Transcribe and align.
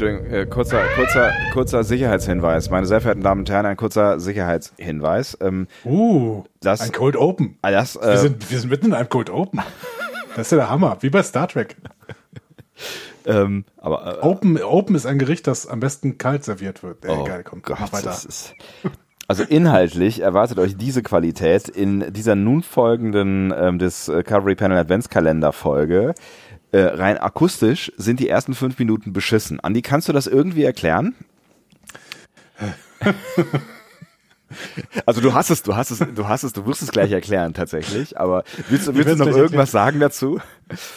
äh, 0.00 0.46
kurzer, 0.46 0.82
kurzer, 0.94 1.32
kurzer 1.52 1.84
Sicherheitshinweis. 1.84 2.70
Meine 2.70 2.86
sehr 2.86 3.00
verehrten 3.00 3.22
Damen 3.22 3.40
und 3.40 3.50
Herren, 3.50 3.66
ein 3.66 3.76
kurzer 3.76 4.20
Sicherheitshinweis. 4.20 5.38
Ähm, 5.40 5.66
Uh, 5.84 6.44
das, 6.60 6.80
ein 6.80 6.92
Cold 6.92 7.16
Open. 7.16 7.58
ah, 7.62 7.70
das, 7.70 7.96
Wir 7.96 8.02
äh, 8.02 8.18
sind, 8.18 8.50
wir 8.50 8.58
sind 8.58 8.70
mitten 8.70 8.86
in 8.86 8.94
einem 8.94 9.08
Cold 9.08 9.30
Open. 9.30 9.60
Das 10.36 10.46
ist 10.46 10.50
ja 10.52 10.58
der 10.58 10.70
Hammer, 10.70 10.98
wie 11.00 11.10
bei 11.10 11.22
Star 11.22 11.48
Trek. 11.48 11.76
ähm, 13.26 13.64
aber, 13.76 14.18
äh, 14.18 14.26
Open, 14.26 14.62
Open 14.62 14.94
ist 14.94 15.06
ein 15.06 15.18
Gericht, 15.18 15.46
das 15.46 15.66
am 15.66 15.80
besten 15.80 16.18
kalt 16.18 16.44
serviert 16.44 16.82
wird. 16.82 17.04
Äh, 17.04 17.08
oh 17.08 17.24
egal, 17.24 17.42
komm, 17.42 17.62
Gott, 17.62 17.78
mach 17.80 17.92
weiter. 17.92 18.10
ist, 18.10 18.54
also 19.30 19.42
inhaltlich 19.42 20.20
erwartet 20.20 20.58
euch 20.58 20.76
diese 20.76 21.02
Qualität 21.02 21.68
in 21.68 22.14
dieser 22.14 22.34
nun 22.34 22.62
folgenden 22.62 23.52
ähm, 23.54 23.78
Discovery 23.78 24.54
Panel 24.54 24.78
Adventskalender 24.78 25.52
Folge. 25.52 26.14
Äh, 26.72 26.80
rein 26.80 27.16
akustisch 27.18 27.90
sind 27.96 28.20
die 28.20 28.28
ersten 28.28 28.54
fünf 28.54 28.78
Minuten 28.78 29.12
beschissen. 29.12 29.58
Andi, 29.60 29.80
kannst 29.82 30.08
du 30.08 30.12
das 30.12 30.26
irgendwie 30.26 30.64
erklären? 30.64 31.14
Also 35.04 35.20
du 35.20 35.34
hast 35.34 35.50
es, 35.50 35.62
du 35.62 35.76
hast 35.76 35.90
es, 35.90 35.98
du 35.98 36.26
hast 36.26 36.42
es, 36.42 36.52
du 36.54 36.64
wirst 36.66 36.80
es 36.82 36.90
gleich 36.90 37.12
erklären 37.12 37.52
tatsächlich, 37.52 38.18
aber 38.18 38.44
willst, 38.70 38.88
du- 38.88 38.94
willst 38.94 39.08
du 39.20 39.24
noch 39.24 39.26
irgendwas 39.36 39.70
sagen 39.70 40.00
dazu? 40.00 40.40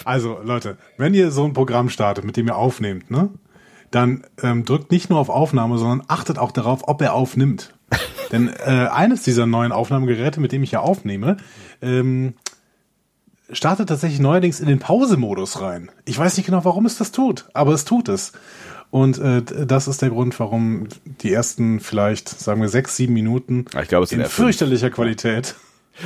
Also, 0.05 0.39
Leute, 0.43 0.77
wenn 0.97 1.13
ihr 1.13 1.31
so 1.31 1.43
ein 1.45 1.53
Programm 1.53 1.89
startet, 1.89 2.23
mit 2.23 2.37
dem 2.37 2.47
ihr 2.47 2.55
aufnehmt, 2.55 3.11
ne, 3.11 3.29
dann 3.91 4.23
ähm, 4.41 4.63
drückt 4.63 4.91
nicht 4.91 5.09
nur 5.09 5.19
auf 5.19 5.29
Aufnahme, 5.29 5.77
sondern 5.77 6.03
achtet 6.07 6.37
auch 6.37 6.51
darauf, 6.51 6.87
ob 6.87 7.01
er 7.01 7.13
aufnimmt. 7.13 7.73
Denn 8.31 8.47
äh, 8.65 8.87
eines 8.89 9.23
dieser 9.23 9.45
neuen 9.45 9.73
Aufnahmegeräte, 9.73 10.39
mit 10.39 10.53
dem 10.53 10.63
ich 10.63 10.71
ja 10.71 10.79
aufnehme, 10.79 11.35
ähm, 11.81 12.33
startet 13.53 13.89
tatsächlich 13.89 14.19
neuerdings 14.19 14.59
in 14.59 14.67
den 14.67 14.79
Pausemodus 14.79 15.61
rein. 15.61 15.89
Ich 16.05 16.17
weiß 16.17 16.37
nicht 16.37 16.45
genau, 16.45 16.63
warum 16.65 16.85
es 16.85 16.97
das 16.97 17.11
tut, 17.11 17.49
aber 17.53 17.73
es 17.73 17.85
tut 17.85 18.09
es. 18.09 18.33
Und 18.89 19.19
äh, 19.19 19.41
das 19.41 19.87
ist 19.87 20.01
der 20.01 20.09
Grund, 20.09 20.37
warum 20.39 20.87
die 21.05 21.31
ersten 21.31 21.79
vielleicht, 21.79 22.27
sagen 22.27 22.61
wir, 22.61 22.67
sechs, 22.67 22.97
sieben 22.97 23.13
Minuten 23.13 23.65
Ich 23.81 23.87
glaube, 23.87 24.03
es 24.03 24.11
in 24.11 24.19
fünf. 24.19 24.33
fürchterlicher 24.33 24.89
Qualität. 24.89 25.55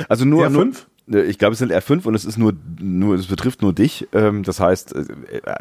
Also 0.08 0.24
nur, 0.24 0.48
nur 0.48 0.62
R5? 0.62 0.76
Ne, 1.06 1.22
Ich 1.22 1.38
glaube, 1.38 1.52
es 1.52 1.58
sind 1.60 1.72
R5 1.72 2.04
und 2.06 2.14
es 2.14 2.24
ist 2.24 2.36
nur, 2.36 2.52
nur, 2.80 3.14
es 3.14 3.26
betrifft 3.26 3.62
nur 3.62 3.72
dich. 3.72 4.08
Ähm, 4.12 4.42
das 4.42 4.58
heißt, 4.60 4.94
äh, 4.94 5.04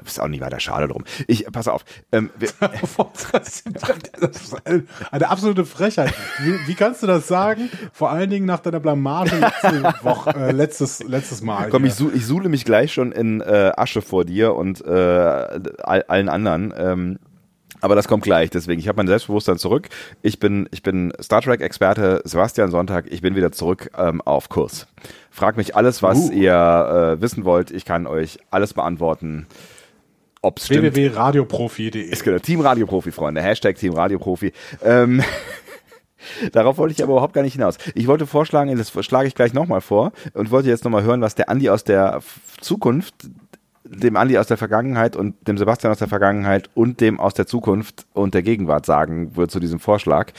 ist 0.06 0.20
auch 0.20 0.28
nicht 0.28 0.42
weiter 0.42 0.60
schade 0.60 0.88
drum. 0.88 1.04
Ich, 1.28 1.46
pass 1.52 1.68
auf. 1.68 1.86
Ähm, 2.12 2.32
Das 3.32 3.64
ist 4.42 4.56
eine 5.12 5.30
absolute 5.30 5.66
Frechheit. 5.66 6.14
Wie, 6.40 6.68
wie 6.68 6.74
kannst 6.76 7.04
du 7.04 7.08
das 7.08 7.28
sagen? 7.28 7.70
Vor 7.94 8.10
allen 8.12 8.30
Dingen 8.30 8.46
nach 8.46 8.60
deiner 8.60 8.80
Blamage 8.80 9.36
letzte 9.38 9.84
Woche, 10.04 10.32
äh, 10.32 10.52
letztes, 10.52 11.04
letztes 11.04 11.42
Mal. 11.42 11.70
komm, 11.70 11.86
ich, 11.86 11.94
su 11.94 12.10
ich 12.14 12.26
suhle 12.26 12.50
mich 12.50 12.66
gleich 12.66 12.94
schon 12.94 13.12
in 13.12 13.42
äh, 13.42 13.72
Asche 13.76 14.02
vor 14.02 14.26
dir 14.26 14.56
und 14.56 14.84
äh, 14.86 14.90
all, 14.90 16.04
allen 16.08 16.30
anderen. 16.30 16.74
Ähm, 16.76 17.20
aber 17.86 17.94
das 17.94 18.08
kommt 18.08 18.24
gleich. 18.24 18.50
Deswegen, 18.50 18.80
ich 18.80 18.88
habe 18.88 18.98
mein 18.98 19.06
Selbstbewusstsein 19.06 19.60
zurück. 19.60 19.90
Ich 20.24 20.40
bin, 20.40 20.68
ich 20.72 20.82
bin 20.82 21.14
Star 21.22 21.44
Trek-Experte 21.44 22.20
Sebastian 22.26 22.72
Sonntag. 22.72 23.06
Ich 23.12 23.22
bin 23.22 23.36
wieder 23.36 23.52
zurück 23.52 23.92
ähm, 23.96 24.22
auf 24.22 24.50
Kurs. 24.50 24.88
Frag 25.30 25.56
mich 25.56 25.76
alles, 25.76 26.02
was 26.02 26.18
Uh. 26.18 26.32
ihr 26.32 27.18
äh, 27.20 27.22
wissen 27.22 27.46
wollt. 27.46 27.70
Ich 27.70 27.86
kann 27.86 28.08
euch 28.08 28.40
alles 28.50 28.74
beantworten. 28.74 29.46
Ob's 30.42 30.68
www.radioprofi.de 30.68 32.02
Ist 32.02 32.24
genau, 32.24 32.40
Team 32.40 32.62
Radioprofi, 32.62 33.12
Freunde. 33.12 33.44
Hashtag 33.44 33.76
Team 33.76 33.94
Radioprofi. 33.94 34.52
Ähm, 34.84 35.22
darauf 36.54 36.80
wollte 36.80 36.96
ich 36.96 37.04
aber 37.04 37.14
überhaupt 37.14 37.34
gar 37.34 37.44
nicht 37.44 37.54
hinaus. 37.54 37.78
Ich 37.94 38.08
wollte 38.08 38.26
vorschlagen, 38.26 38.76
das 38.76 38.92
schlage 39.06 39.28
ich 39.28 39.36
gleich 39.36 39.54
nochmal 39.54 39.82
vor 39.82 40.12
und 40.34 40.50
wollte 40.50 40.70
jetzt 40.70 40.86
nochmal 40.86 41.04
hören, 41.04 41.22
was 41.22 41.36
der 41.36 41.50
Andi 41.50 41.70
aus 41.70 41.84
der 41.84 42.22
Zukunft, 42.62 43.14
dem 43.86 44.16
Andi 44.16 44.38
aus 44.38 44.48
der 44.48 44.58
Vergangenheit 44.58 45.16
und 45.16 45.48
dem 45.48 45.58
Sebastian 45.58 45.92
aus 45.92 46.00
der 46.00 46.08
Vergangenheit 46.08 46.70
und 46.74 47.02
dem 47.02 47.20
aus 47.20 47.34
der 47.34 47.48
Zukunft 47.48 48.06
und 48.14 48.34
der 48.34 48.44
Gegenwart 48.44 48.86
sagen 48.86 49.36
wird 49.36 49.52
zu 49.52 49.60
diesem 49.60 49.80
Vorschlag. 49.80 50.32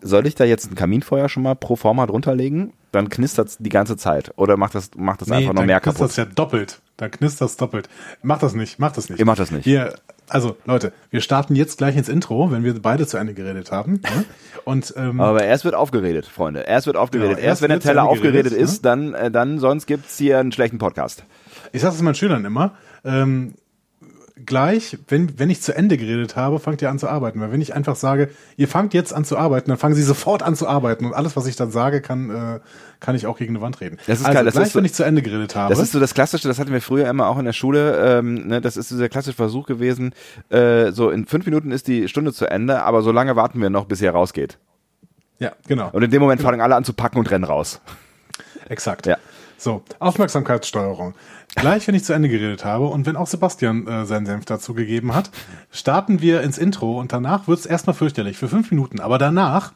Soll 0.00 0.26
ich 0.26 0.34
da 0.34 0.44
jetzt 0.44 0.70
ein 0.70 0.74
Kaminfeuer 0.74 1.28
schon 1.28 1.42
mal 1.42 1.54
pro 1.54 1.76
forma 1.76 2.06
drunter 2.06 2.34
legen? 2.34 2.72
Dann 2.92 3.08
knistert 3.08 3.56
die 3.58 3.68
ganze 3.68 3.96
Zeit. 3.96 4.32
Oder 4.36 4.56
macht 4.56 4.74
das, 4.74 4.90
macht 4.96 5.20
das 5.20 5.30
einfach 5.30 5.52
noch 5.52 5.56
dann 5.56 5.66
mehr 5.66 5.80
knistert 5.80 5.96
kaputt? 5.96 6.10
das 6.10 6.16
ja 6.16 6.24
doppelt. 6.24 6.80
Dann 6.96 7.10
knistert 7.10 7.48
das 7.48 7.56
doppelt. 7.56 7.88
Mach 8.22 8.38
das 8.38 8.54
nicht, 8.54 8.78
mach 8.78 8.92
das 8.92 9.10
nicht. 9.10 9.18
Ihr 9.18 9.26
macht 9.26 9.38
das 9.38 9.50
nicht. 9.50 9.66
Wir, 9.66 9.94
also 10.28 10.56
Leute, 10.64 10.92
wir 11.10 11.20
starten 11.20 11.54
jetzt 11.54 11.78
gleich 11.78 11.96
ins 11.96 12.08
Intro, 12.08 12.50
wenn 12.50 12.64
wir 12.64 12.80
beide 12.80 13.06
zu 13.06 13.16
Ende 13.16 13.34
geredet 13.34 13.72
haben. 13.72 13.94
ne? 13.94 14.24
Und 14.64 14.92
ähm, 14.96 15.20
Aber 15.20 15.42
erst 15.42 15.64
wird 15.64 15.74
aufgeredet, 15.74 16.26
Freunde. 16.26 16.60
Erst 16.60 16.86
wird 16.86 16.96
aufgeredet. 16.96 17.36
Genau, 17.36 17.40
erst 17.40 17.48
erst 17.48 17.62
wenn 17.62 17.70
der 17.70 17.80
Teller 17.80 18.04
aufgeredet 18.04 18.52
geredet, 18.52 18.58
ist, 18.58 18.84
dann, 18.84 19.14
äh, 19.14 19.30
dann 19.30 19.58
sonst 19.58 19.86
gibt's 19.86 20.18
hier 20.18 20.38
einen 20.38 20.52
schlechten 20.52 20.78
Podcast. 20.78 21.24
ich 21.72 21.80
sage 21.80 21.94
es 21.94 22.02
meinen 22.02 22.14
Schülern 22.14 22.44
immer, 22.44 22.72
ähm, 23.04 23.54
gleich, 24.44 24.98
wenn, 25.08 25.38
wenn 25.38 25.50
ich 25.50 25.60
zu 25.62 25.74
Ende 25.74 25.96
geredet 25.96 26.36
habe, 26.36 26.58
fangt 26.58 26.80
ihr 26.82 26.90
an 26.90 26.98
zu 26.98 27.08
arbeiten. 27.08 27.40
Weil 27.40 27.52
wenn 27.52 27.60
ich 27.60 27.74
einfach 27.74 27.96
sage, 27.96 28.30
ihr 28.56 28.68
fangt 28.68 28.94
jetzt 28.94 29.12
an 29.12 29.24
zu 29.24 29.36
arbeiten, 29.38 29.70
dann 29.70 29.78
fangen 29.78 29.94
sie 29.94 30.02
sofort 30.02 30.42
an 30.42 30.54
zu 30.56 30.66
arbeiten. 30.68 31.04
Und 31.06 31.14
alles, 31.14 31.36
was 31.36 31.46
ich 31.46 31.56
dann 31.56 31.70
sage, 31.70 32.00
kann, 32.00 32.30
äh, 32.30 32.60
kann 33.00 33.14
ich 33.14 33.26
auch 33.26 33.36
gegen 33.38 33.54
eine 33.54 33.60
Wand 33.62 33.80
reden. 33.80 33.98
Das 34.06 34.20
ist 34.20 34.26
also 34.26 34.36
geil, 34.36 34.44
das 34.44 34.54
gleich, 34.54 34.66
ist 34.66 34.72
so- 34.72 34.78
wenn 34.78 34.84
ich 34.84 34.94
zu 34.94 35.02
Ende 35.04 35.22
geredet 35.22 35.54
habe. 35.56 35.70
Das 35.74 35.82
ist 35.82 35.92
so 35.92 36.00
das 36.00 36.14
Klassische, 36.14 36.48
das 36.48 36.58
hatten 36.58 36.72
wir 36.72 36.80
früher 36.80 37.08
immer 37.08 37.26
auch 37.28 37.38
in 37.38 37.44
der 37.44 37.52
Schule. 37.52 38.18
Ähm, 38.18 38.46
ne, 38.48 38.60
das 38.60 38.76
ist 38.76 38.90
dieser 38.90 39.08
klassische 39.08 39.36
Versuch 39.36 39.66
gewesen. 39.66 40.14
Äh, 40.50 40.92
so 40.92 41.10
in 41.10 41.26
fünf 41.26 41.44
Minuten 41.46 41.70
ist 41.70 41.88
die 41.88 42.08
Stunde 42.08 42.32
zu 42.32 42.46
Ende, 42.46 42.82
aber 42.82 43.02
so 43.02 43.12
lange 43.12 43.36
warten 43.36 43.60
wir 43.60 43.70
noch, 43.70 43.86
bis 43.86 44.00
ihr 44.00 44.10
rausgeht. 44.10 44.58
ja, 45.38 45.52
genau. 45.66 45.90
Und 45.92 46.02
in 46.02 46.10
dem 46.10 46.20
Moment 46.20 46.40
fangen 46.42 46.60
alle 46.60 46.74
an 46.76 46.84
zu 46.84 46.92
packen 46.92 47.18
und 47.18 47.30
rennen 47.30 47.44
raus. 47.44 47.80
Exakt. 48.68 49.06
Ja. 49.06 49.16
So, 49.58 49.82
Aufmerksamkeitssteuerung. 49.98 51.14
Gleich, 51.56 51.88
wenn 51.88 51.94
ich 51.96 52.04
zu 52.04 52.12
Ende 52.12 52.28
geredet 52.28 52.64
habe 52.64 52.86
und 52.86 53.06
wenn 53.06 53.16
auch 53.16 53.26
Sebastian 53.26 53.86
äh, 53.88 54.06
seinen 54.06 54.24
Senf 54.24 54.44
dazu 54.44 54.72
gegeben 54.72 55.14
hat, 55.14 55.30
starten 55.72 56.22
wir 56.22 56.42
ins 56.42 56.58
Intro 56.58 56.98
und 57.00 57.12
danach 57.12 57.48
wird 57.48 57.58
es 57.58 57.66
erstmal 57.66 57.94
fürchterlich 57.94 58.38
für 58.38 58.48
fünf 58.48 58.70
Minuten, 58.70 59.00
aber 59.00 59.18
danach 59.18 59.72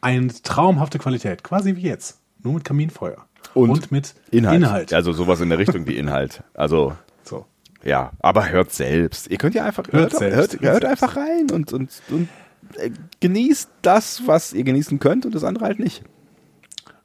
eine 0.00 0.28
traumhafte 0.28 0.98
Qualität, 0.98 1.44
quasi 1.44 1.76
wie 1.76 1.82
jetzt. 1.82 2.18
Nur 2.42 2.54
mit 2.54 2.64
Kaminfeuer. 2.64 3.24
Und 3.54 3.92
mit 3.92 4.14
Inhalt. 4.32 4.56
Inhalt. 4.56 4.92
Also 4.92 5.12
sowas 5.12 5.40
in 5.40 5.48
der 5.48 5.58
Richtung 5.58 5.86
wie 5.86 5.96
Inhalt. 5.96 6.42
Also 6.54 6.94
So. 7.22 7.46
ja, 7.84 8.10
aber 8.18 8.48
hört 8.50 8.72
selbst. 8.72 9.30
Ihr 9.30 9.38
könnt 9.38 9.54
ja 9.54 9.64
einfach 9.64 9.84
hört, 9.92 10.12
Hört 10.12 10.20
hört, 10.20 10.60
hört 10.60 10.62
hört 10.62 10.84
einfach 10.84 11.16
rein 11.16 11.50
und 11.52 11.72
und, 11.72 11.90
und 12.10 12.28
äh, 12.76 12.90
genießt 13.20 13.70
das, 13.82 14.22
was 14.26 14.52
ihr 14.52 14.64
genießen 14.64 14.98
könnt 14.98 15.24
und 15.24 15.34
das 15.34 15.44
andere 15.44 15.66
halt 15.66 15.78
nicht. 15.78 16.02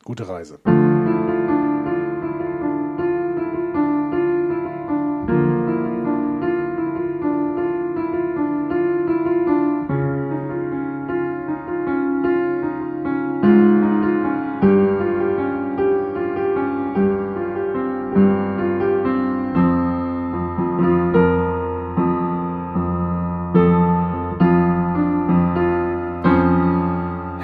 Gute 0.03 0.27
Reise. 0.27 0.59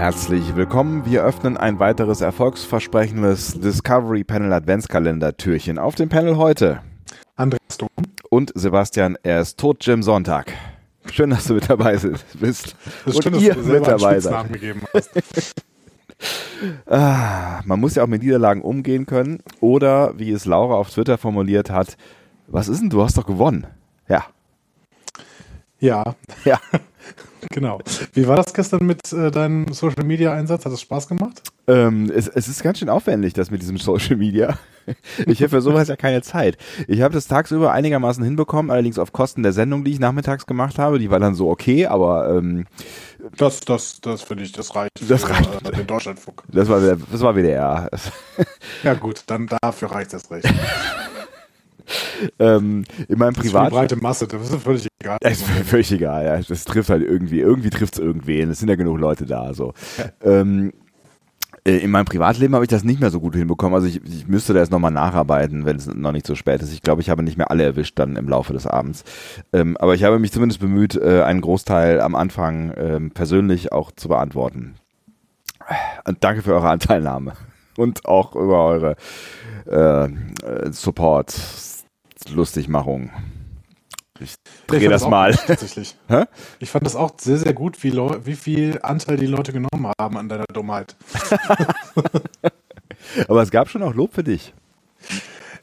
Herzlich 0.01 0.55
willkommen. 0.55 1.05
Wir 1.05 1.23
öffnen 1.23 1.57
ein 1.57 1.77
weiteres 1.77 2.21
erfolgsversprechendes 2.21 3.59
Discovery 3.59 4.23
Panel 4.23 4.51
Adventskalender 4.51 5.37
Türchen. 5.37 5.77
Auf 5.77 5.93
dem 5.93 6.09
Panel 6.09 6.37
heute 6.37 6.81
Andreas, 7.35 7.77
du. 7.77 7.85
und 8.31 8.51
Sebastian, 8.55 9.15
er 9.21 9.41
ist 9.41 9.59
tot 9.59 9.85
Jim 9.85 10.01
Sonntag. 10.01 10.53
Schön, 11.11 11.29
dass 11.29 11.45
du 11.45 11.53
mit 11.53 11.69
dabei 11.69 11.97
bist. 12.33 12.75
Das 13.05 13.15
und 13.15 13.23
schön, 13.23 13.33
dass 13.33 13.43
ihr 13.43 13.53
du 13.53 13.61
mit 13.61 13.85
dabei 13.85 14.19
seid. 14.19 14.49
Ah, 16.87 17.61
man 17.65 17.79
muss 17.79 17.93
ja 17.93 18.01
auch 18.01 18.07
mit 18.07 18.23
Niederlagen 18.23 18.63
umgehen 18.63 19.05
können. 19.05 19.43
Oder, 19.59 20.17
wie 20.17 20.31
es 20.31 20.45
Laura 20.45 20.77
auf 20.77 20.89
Twitter 20.89 21.19
formuliert 21.19 21.69
hat, 21.69 21.95
was 22.47 22.69
ist 22.69 22.81
denn, 22.81 22.89
du 22.89 23.03
hast 23.03 23.19
doch 23.19 23.27
gewonnen. 23.27 23.67
Ja, 24.09 24.25
Ja, 25.79 26.15
ja. 26.43 26.59
genau. 27.51 27.79
Wie 28.13 28.27
war 28.27 28.35
das 28.35 28.53
gestern 28.53 28.85
mit 28.85 29.11
äh, 29.13 29.31
deinem 29.31 29.71
Social 29.73 30.03
Media 30.03 30.33
Einsatz? 30.33 30.65
Hat 30.65 30.71
es 30.71 30.81
Spaß 30.81 31.07
gemacht? 31.07 31.41
Ähm, 31.67 32.11
es, 32.13 32.27
es 32.27 32.47
ist 32.47 32.63
ganz 32.63 32.79
schön 32.79 32.89
aufwendig, 32.89 33.33
das 33.33 33.51
mit 33.51 33.61
diesem 33.61 33.77
Social 33.79 34.15
Media. 34.17 34.57
Ich 35.27 35.39
habe 35.41 35.49
für 35.49 35.61
sowas 35.61 35.87
ja 35.87 35.95
keine 35.95 36.21
Zeit. 36.23 36.57
Ich 36.87 37.01
habe 37.01 37.13
das 37.13 37.27
tagsüber 37.27 37.71
einigermaßen 37.71 38.23
hinbekommen, 38.23 38.71
allerdings 38.71 38.97
auf 38.97 39.13
Kosten 39.13 39.43
der 39.43 39.53
Sendung, 39.53 39.83
die 39.83 39.91
ich 39.91 39.99
nachmittags 39.99 40.45
gemacht 40.47 40.79
habe. 40.79 40.97
Die 40.97 41.11
war 41.11 41.19
dann 41.19 41.35
so 41.35 41.49
okay, 41.49 41.85
aber 41.85 42.35
ähm, 42.35 42.65
Das, 43.37 43.59
das, 43.59 44.01
das 44.01 44.23
finde 44.23 44.43
ich, 44.43 44.51
das 44.51 44.75
reicht. 44.75 44.91
Das 45.07 45.23
für, 45.23 45.29
reicht. 45.29 45.67
Äh, 45.67 45.71
den 45.71 45.87
Deutschlandfunk. 45.87 46.43
das 46.47 46.67
war 46.67 46.79
das 46.79 47.21
war 47.21 47.35
WDR. 47.35 47.89
Ja 48.83 48.95
gut, 48.95 49.23
dann 49.27 49.47
dafür 49.61 49.91
reicht 49.91 50.13
das 50.13 50.29
recht. 50.31 50.47
ähm, 52.39 52.83
in 53.07 53.17
meinem 53.19 53.33
Das 53.33 53.45
ist 53.45 53.51
Privat. 53.51 53.71
breite 53.71 53.95
Masse, 53.97 54.27
das 54.27 54.49
ist 54.49 54.61
völlig 54.63 54.87
egal. 55.01 55.17
Es 55.21 55.39
ist 55.41 55.47
völlig 55.67 55.91
egal, 55.91 56.25
ja. 56.25 56.39
Das 56.39 56.63
trifft 56.65 56.89
halt 56.89 57.03
irgendwie, 57.03 57.39
irgendwie 57.39 57.69
trifft 57.69 57.95
es 57.95 57.99
irgendwen. 57.99 58.49
Es 58.49 58.59
sind 58.59 58.69
ja 58.69 58.75
genug 58.75 58.99
Leute 58.99 59.25
da, 59.25 59.53
so. 59.53 59.73
Ähm, 60.23 60.73
Äh, 61.63 61.77
in 61.77 61.91
meinem 61.91 62.05
Privatleben 62.05 62.55
habe 62.55 62.65
ich 62.65 62.69
das 62.69 62.83
nicht 62.83 62.99
mehr 62.99 63.11
so 63.11 63.19
gut 63.19 63.35
hinbekommen. 63.35 63.75
Also 63.75 63.85
ich, 63.85 64.01
ich 64.03 64.27
müsste 64.27 64.53
da 64.53 64.59
jetzt 64.61 64.71
nochmal 64.71 64.89
nacharbeiten, 64.91 65.63
wenn 65.65 65.75
es 65.77 65.85
noch 65.85 66.11
nicht 66.11 66.25
so 66.25 66.33
spät 66.33 66.59
ist. 66.63 66.73
Ich 66.73 66.81
glaube, 66.81 67.01
ich 67.01 67.09
habe 67.11 67.21
nicht 67.21 67.37
mehr 67.37 67.51
alle 67.51 67.63
erwischt 67.63 67.99
dann 67.99 68.15
im 68.15 68.27
Laufe 68.27 68.51
des 68.53 68.65
Abends. 68.65 69.03
Ähm, 69.53 69.77
aber 69.77 69.93
ich 69.93 70.03
habe 70.03 70.17
mich 70.17 70.31
zumindest 70.31 70.59
bemüht, 70.59 70.95
äh, 70.95 71.21
einen 71.21 71.41
Großteil 71.41 72.01
am 72.01 72.15
Anfang 72.15 72.73
ähm, 72.77 73.11
persönlich 73.11 73.71
auch 73.71 73.91
zu 73.91 74.07
beantworten. 74.07 74.73
Und 76.07 76.23
danke 76.23 76.41
für 76.41 76.53
eure 76.55 76.69
Anteilnahme 76.69 77.33
und 77.77 78.05
auch 78.05 78.35
über 78.35 78.65
eure 78.65 78.95
äh, 79.67 80.09
Support, 80.71 81.31
Lustigmachung. 82.29 83.11
Ich 84.19 84.35
drehe 84.67 84.89
das, 84.89 85.01
das 85.01 85.09
mal. 85.09 85.33
Tatsächlich. 85.33 85.95
ich 86.59 86.69
fand 86.69 86.85
das 86.85 86.95
auch 86.95 87.13
sehr, 87.19 87.37
sehr 87.37 87.53
gut, 87.53 87.83
wie, 87.83 87.89
Leu 87.89 88.19
wie 88.23 88.35
viel 88.35 88.79
Anteil 88.83 89.17
die 89.17 89.25
Leute 89.25 89.51
genommen 89.51 89.91
haben 89.99 90.17
an 90.17 90.29
deiner 90.29 90.45
Dummheit. 90.53 90.95
Aber 93.27 93.41
es 93.41 93.49
gab 93.51 93.69
schon 93.69 93.81
auch 93.81 93.95
Lob 93.95 94.13
für 94.13 94.23
dich. 94.23 94.53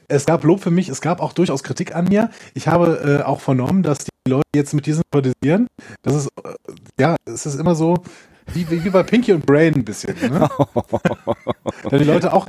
Es 0.09 0.25
gab 0.25 0.43
Lob 0.43 0.61
für 0.61 0.71
mich, 0.71 0.89
es 0.89 1.01
gab 1.01 1.21
auch 1.21 1.33
durchaus 1.33 1.63
Kritik 1.63 1.95
an 1.95 2.05
mir. 2.05 2.31
Ich 2.53 2.67
habe 2.67 3.19
äh, 3.21 3.23
auch 3.23 3.39
vernommen, 3.39 3.83
dass 3.83 3.99
die 3.99 4.09
Leute 4.29 4.43
jetzt 4.55 4.73
mit 4.73 4.85
diesem 4.85 5.03
sympathisieren. 5.13 5.67
Das 6.01 6.15
ist, 6.15 6.29
äh, 6.43 6.53
ja, 6.99 7.15
es 7.25 7.45
ist 7.45 7.55
immer 7.55 7.75
so, 7.75 8.03
wie, 8.53 8.69
wie, 8.69 8.83
wie 8.83 8.89
bei 8.89 9.03
Pinky 9.03 9.33
und 9.33 9.45
Brain 9.45 9.75
ein 9.75 9.85
bisschen. 9.85 10.15
Ne? 10.19 10.49
da 11.89 11.97
die 11.97 12.03
Leute 12.03 12.33
auch, 12.33 12.47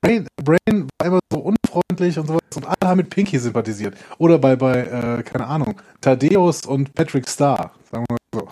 Brain, 0.00 0.26
Brain 0.42 0.88
war 0.98 1.06
immer 1.06 1.20
so 1.30 1.38
unfreundlich 1.74 2.18
und 2.18 2.26
so 2.26 2.38
und 2.56 2.66
alle 2.66 2.76
haben 2.90 2.98
mit 2.98 3.10
Pinky 3.10 3.38
sympathisiert. 3.38 3.96
Oder 4.18 4.38
bei, 4.38 4.56
bei 4.56 4.80
äh, 4.80 5.22
keine 5.22 5.46
Ahnung, 5.46 5.80
Thaddeus 6.00 6.66
und 6.66 6.94
Patrick 6.94 7.28
Starr, 7.28 7.72
sagen 7.90 8.04
wir 8.08 8.16
mal 8.16 8.18
so. 8.32 8.48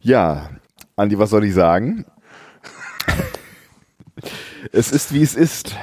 Ja, 0.00 0.50
Andi, 0.96 1.18
was 1.18 1.30
soll 1.30 1.44
ich 1.44 1.54
sagen? 1.54 2.04
es 4.72 4.90
ist, 4.92 5.14
wie 5.14 5.22
es 5.22 5.34
ist. 5.34 5.76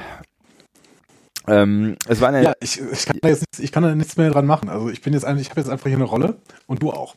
Ähm, 1.47 1.95
es 2.07 2.21
war 2.21 2.30
eine 2.30 2.44
ja, 2.44 2.53
ich, 2.59 2.81
ich, 2.81 3.06
kann 3.06 3.19
da 3.21 3.30
jetzt 3.30 3.42
nichts, 3.42 3.59
ich 3.59 3.71
kann 3.71 3.83
da 3.83 3.94
nichts 3.94 4.18
mehr 4.18 4.31
dran 4.31 4.45
machen. 4.45 4.69
Also 4.69 4.89
ich 4.89 5.01
bin 5.01 5.13
jetzt 5.13 5.25
eigentlich, 5.25 5.47
ich 5.47 5.51
habe 5.51 5.62
jetzt 5.62 5.69
einfach 5.69 5.88
hier 5.88 5.97
eine 5.97 6.06
Rolle 6.06 6.38
und 6.68 6.81
du 6.81 6.92
auch. 6.92 7.15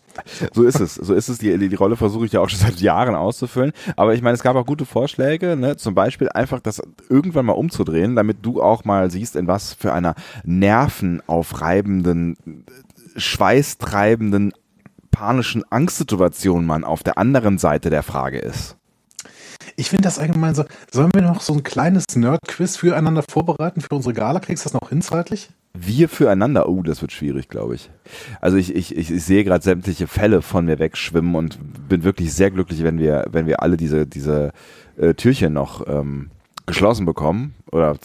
So 0.52 0.64
ist 0.64 0.80
es. 0.80 0.94
So 0.94 1.14
ist 1.14 1.28
es. 1.28 1.38
Die, 1.38 1.56
die, 1.56 1.74
Rolle 1.74 1.96
versuche 1.96 2.26
ich 2.26 2.32
ja 2.32 2.40
auch 2.40 2.48
schon 2.48 2.60
seit 2.60 2.80
Jahren 2.80 3.14
auszufüllen. 3.14 3.72
Aber 3.96 4.14
ich 4.14 4.22
meine, 4.22 4.34
es 4.34 4.42
gab 4.42 4.56
auch 4.56 4.66
gute 4.66 4.86
Vorschläge, 4.86 5.56
ne? 5.56 5.76
Zum 5.76 5.94
Beispiel 5.94 6.28
einfach 6.28 6.60
das 6.60 6.82
irgendwann 7.08 7.46
mal 7.46 7.52
umzudrehen, 7.52 8.16
damit 8.16 8.38
du 8.42 8.62
auch 8.62 8.84
mal 8.84 9.10
siehst, 9.10 9.36
in 9.36 9.46
was 9.46 9.74
für 9.74 9.92
einer 9.92 10.14
nervenaufreibenden, 10.44 12.36
schweißtreibenden, 13.16 14.52
panischen 15.10 15.64
Angstsituation 15.70 16.64
man 16.64 16.84
auf 16.84 17.02
der 17.02 17.18
anderen 17.18 17.58
Seite 17.58 17.90
der 17.90 18.02
Frage 18.02 18.38
ist. 18.38 18.77
Ich 19.78 19.90
finde 19.90 20.02
das 20.02 20.18
allgemein 20.18 20.56
so. 20.56 20.64
Sollen 20.90 21.10
wir 21.14 21.22
noch 21.22 21.40
so 21.40 21.52
ein 21.52 21.62
kleines 21.62 22.04
Nerd-Quiz 22.16 22.76
füreinander 22.76 23.22
vorbereiten 23.22 23.80
für 23.80 23.94
unsere 23.94 24.12
Gala? 24.12 24.40
Kriegst 24.40 24.64
du 24.64 24.70
das 24.70 24.80
noch 24.80 24.88
hin 24.88 25.02
zeitlich? 25.02 25.50
Wir 25.72 26.08
füreinander, 26.08 26.68
oh, 26.68 26.82
das 26.82 27.00
wird 27.00 27.12
schwierig, 27.12 27.48
glaube 27.48 27.76
ich. 27.76 27.88
Also 28.40 28.56
ich, 28.56 28.74
ich, 28.74 28.96
ich, 28.96 29.12
ich 29.12 29.22
sehe 29.22 29.44
gerade 29.44 29.62
sämtliche 29.62 30.08
Fälle 30.08 30.42
von 30.42 30.64
mir 30.64 30.80
wegschwimmen 30.80 31.36
und 31.36 31.60
bin 31.88 32.02
wirklich 32.02 32.34
sehr 32.34 32.50
glücklich, 32.50 32.82
wenn 32.82 32.98
wir, 32.98 33.26
wenn 33.30 33.46
wir 33.46 33.62
alle 33.62 33.76
diese, 33.76 34.04
diese 34.04 34.50
äh, 34.96 35.14
Türchen 35.14 35.52
noch 35.52 35.86
ähm, 35.86 36.30
geschlossen 36.66 37.06
bekommen 37.06 37.54
oder 37.70 37.96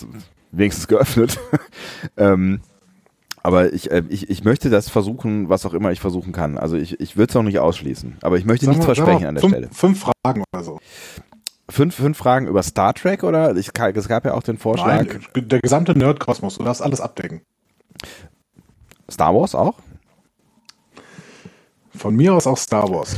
wenigstens 0.52 0.88
geöffnet. 0.88 1.40
ähm, 2.18 2.62
aber 3.42 3.74
ich, 3.74 3.90
äh, 3.90 4.04
ich, 4.10 4.30
ich 4.30 4.44
möchte 4.44 4.70
das 4.70 4.90
versuchen, 4.90 5.50
was 5.50 5.66
auch 5.66 5.74
immer 5.74 5.92
ich 5.92 6.00
versuchen 6.00 6.34
kann. 6.34 6.60
Also 6.60 6.78
ich, 6.78 7.00
ich 7.00 7.18
würde 7.18 7.32
es 7.32 7.36
auch 7.36 7.42
nicht 7.42 7.58
ausschließen. 7.58 8.18
Aber 8.22 8.38
ich 8.38 8.46
möchte 8.46 8.70
nichts 8.70 8.86
versprechen 8.86 9.26
an 9.26 9.34
der 9.34 9.42
fünf, 9.42 9.54
Stelle. 9.54 9.70
Fünf 9.72 10.06
Fragen 10.24 10.44
oder 10.54 10.64
so. 10.64 10.80
Fünf, 11.74 11.96
fünf 11.96 12.20
Fragen 12.20 12.46
über 12.46 12.62
Star 12.62 12.94
Trek 12.94 13.24
oder? 13.24 13.56
Ich, 13.58 13.72
es 13.76 14.08
gab 14.08 14.26
ja 14.26 14.36
auch 14.36 14.44
den 14.44 14.60
Vorschlag. 14.60 15.08
Nein, 15.08 15.26
der 15.36 15.60
gesamte 15.60 15.98
Nerdkosmos, 15.98 16.60
du 16.60 16.64
darfst 16.64 16.84
alles 16.84 17.02
abdecken. 17.02 17.42
Star 19.10 19.34
Wars 19.34 19.56
auch? 19.56 19.74
Von 21.96 22.16
mir 22.16 22.36
aus 22.36 22.46
auch 22.46 22.60
Star 22.60 22.88
Wars. 22.92 23.16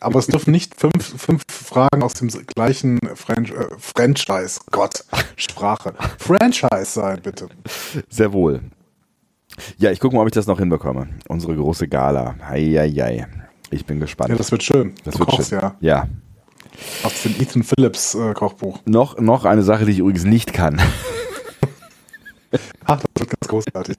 Aber 0.00 0.20
es 0.20 0.26
dürfen 0.26 0.52
nicht 0.52 0.80
fünf, 0.80 1.20
fünf 1.20 1.42
Fragen 1.50 2.02
aus 2.02 2.14
dem 2.14 2.28
gleichen 2.28 2.98
French, 3.14 3.50
äh, 3.50 3.66
Franchise, 3.76 4.60
Gott, 4.70 5.04
Sprache, 5.36 5.92
Franchise 6.18 6.86
sein, 6.86 7.20
bitte. 7.22 7.48
Sehr 8.08 8.32
wohl. 8.32 8.62
Ja, 9.76 9.90
ich 9.90 10.00
gucke 10.00 10.16
mal, 10.16 10.22
ob 10.22 10.28
ich 10.28 10.34
das 10.34 10.46
noch 10.46 10.60
hinbekomme. 10.60 11.08
Unsere 11.28 11.54
große 11.54 11.88
Gala. 11.88 12.36
Heieiei. 12.48 13.26
Ich 13.68 13.84
bin 13.84 14.00
gespannt. 14.00 14.30
Ja, 14.30 14.36
das 14.36 14.50
wird 14.50 14.62
schön. 14.62 14.94
Das 15.04 15.12
du 15.12 15.20
wird 15.20 15.28
kochst, 15.28 15.50
schön. 15.50 15.60
ja. 15.60 15.76
Ja. 15.80 16.08
Aus 17.02 17.22
dem 17.22 17.34
Ethan 17.40 17.62
Phillips 17.62 18.14
äh, 18.14 18.34
Kochbuch. 18.34 18.80
Noch, 18.86 19.18
noch 19.18 19.44
eine 19.44 19.62
Sache, 19.62 19.84
die 19.84 19.92
ich 19.92 19.98
übrigens 19.98 20.24
nicht 20.24 20.52
kann. 20.52 20.80
Ach, 22.84 23.00
das 23.00 23.10
wird 23.18 23.30
ganz 23.30 23.48
großartig. 23.48 23.96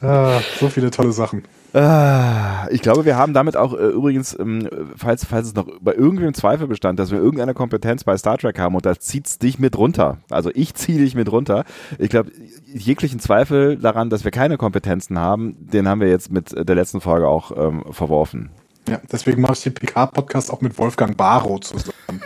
Ah, 0.00 0.40
so 0.58 0.68
viele 0.68 0.90
tolle 0.90 1.12
Sachen. 1.12 1.44
Ah, 1.74 2.66
ich 2.70 2.80
glaube, 2.80 3.04
wir 3.04 3.16
haben 3.16 3.34
damit 3.34 3.56
auch 3.56 3.74
äh, 3.74 3.88
übrigens, 3.88 4.36
ähm, 4.38 4.68
falls, 4.96 5.24
falls 5.24 5.48
es 5.48 5.54
noch 5.54 5.66
bei 5.80 5.94
irgendwem 5.94 6.32
Zweifel 6.34 6.66
bestand, 6.66 6.98
dass 6.98 7.10
wir 7.10 7.18
irgendeine 7.18 7.54
Kompetenz 7.54 8.04
bei 8.04 8.16
Star 8.16 8.38
Trek 8.38 8.58
haben 8.58 8.74
und 8.74 8.86
da 8.86 8.98
zieht's 8.98 9.38
dich 9.38 9.58
mit 9.58 9.76
runter. 9.76 10.18
Also 10.30 10.50
ich 10.54 10.74
ziehe 10.74 10.98
dich 10.98 11.14
mit 11.14 11.30
runter. 11.30 11.64
Ich 11.98 12.08
glaube, 12.08 12.30
jeglichen 12.66 13.20
Zweifel 13.20 13.76
daran, 13.76 14.10
dass 14.10 14.24
wir 14.24 14.30
keine 14.30 14.56
Kompetenzen 14.56 15.18
haben, 15.18 15.56
den 15.58 15.88
haben 15.88 16.00
wir 16.00 16.08
jetzt 16.08 16.32
mit 16.32 16.54
der 16.56 16.74
letzten 16.74 17.00
Folge 17.00 17.28
auch 17.28 17.52
ähm, 17.56 17.84
verworfen. 17.90 18.50
Ja, 18.88 19.00
deswegen 19.12 19.42
mache 19.42 19.52
ich 19.52 19.62
den 19.62 19.74
PK-Podcast 19.74 20.50
auch 20.50 20.60
mit 20.62 20.78
Wolfgang 20.78 21.16
Barrow 21.16 21.60
zusammen. 21.60 21.92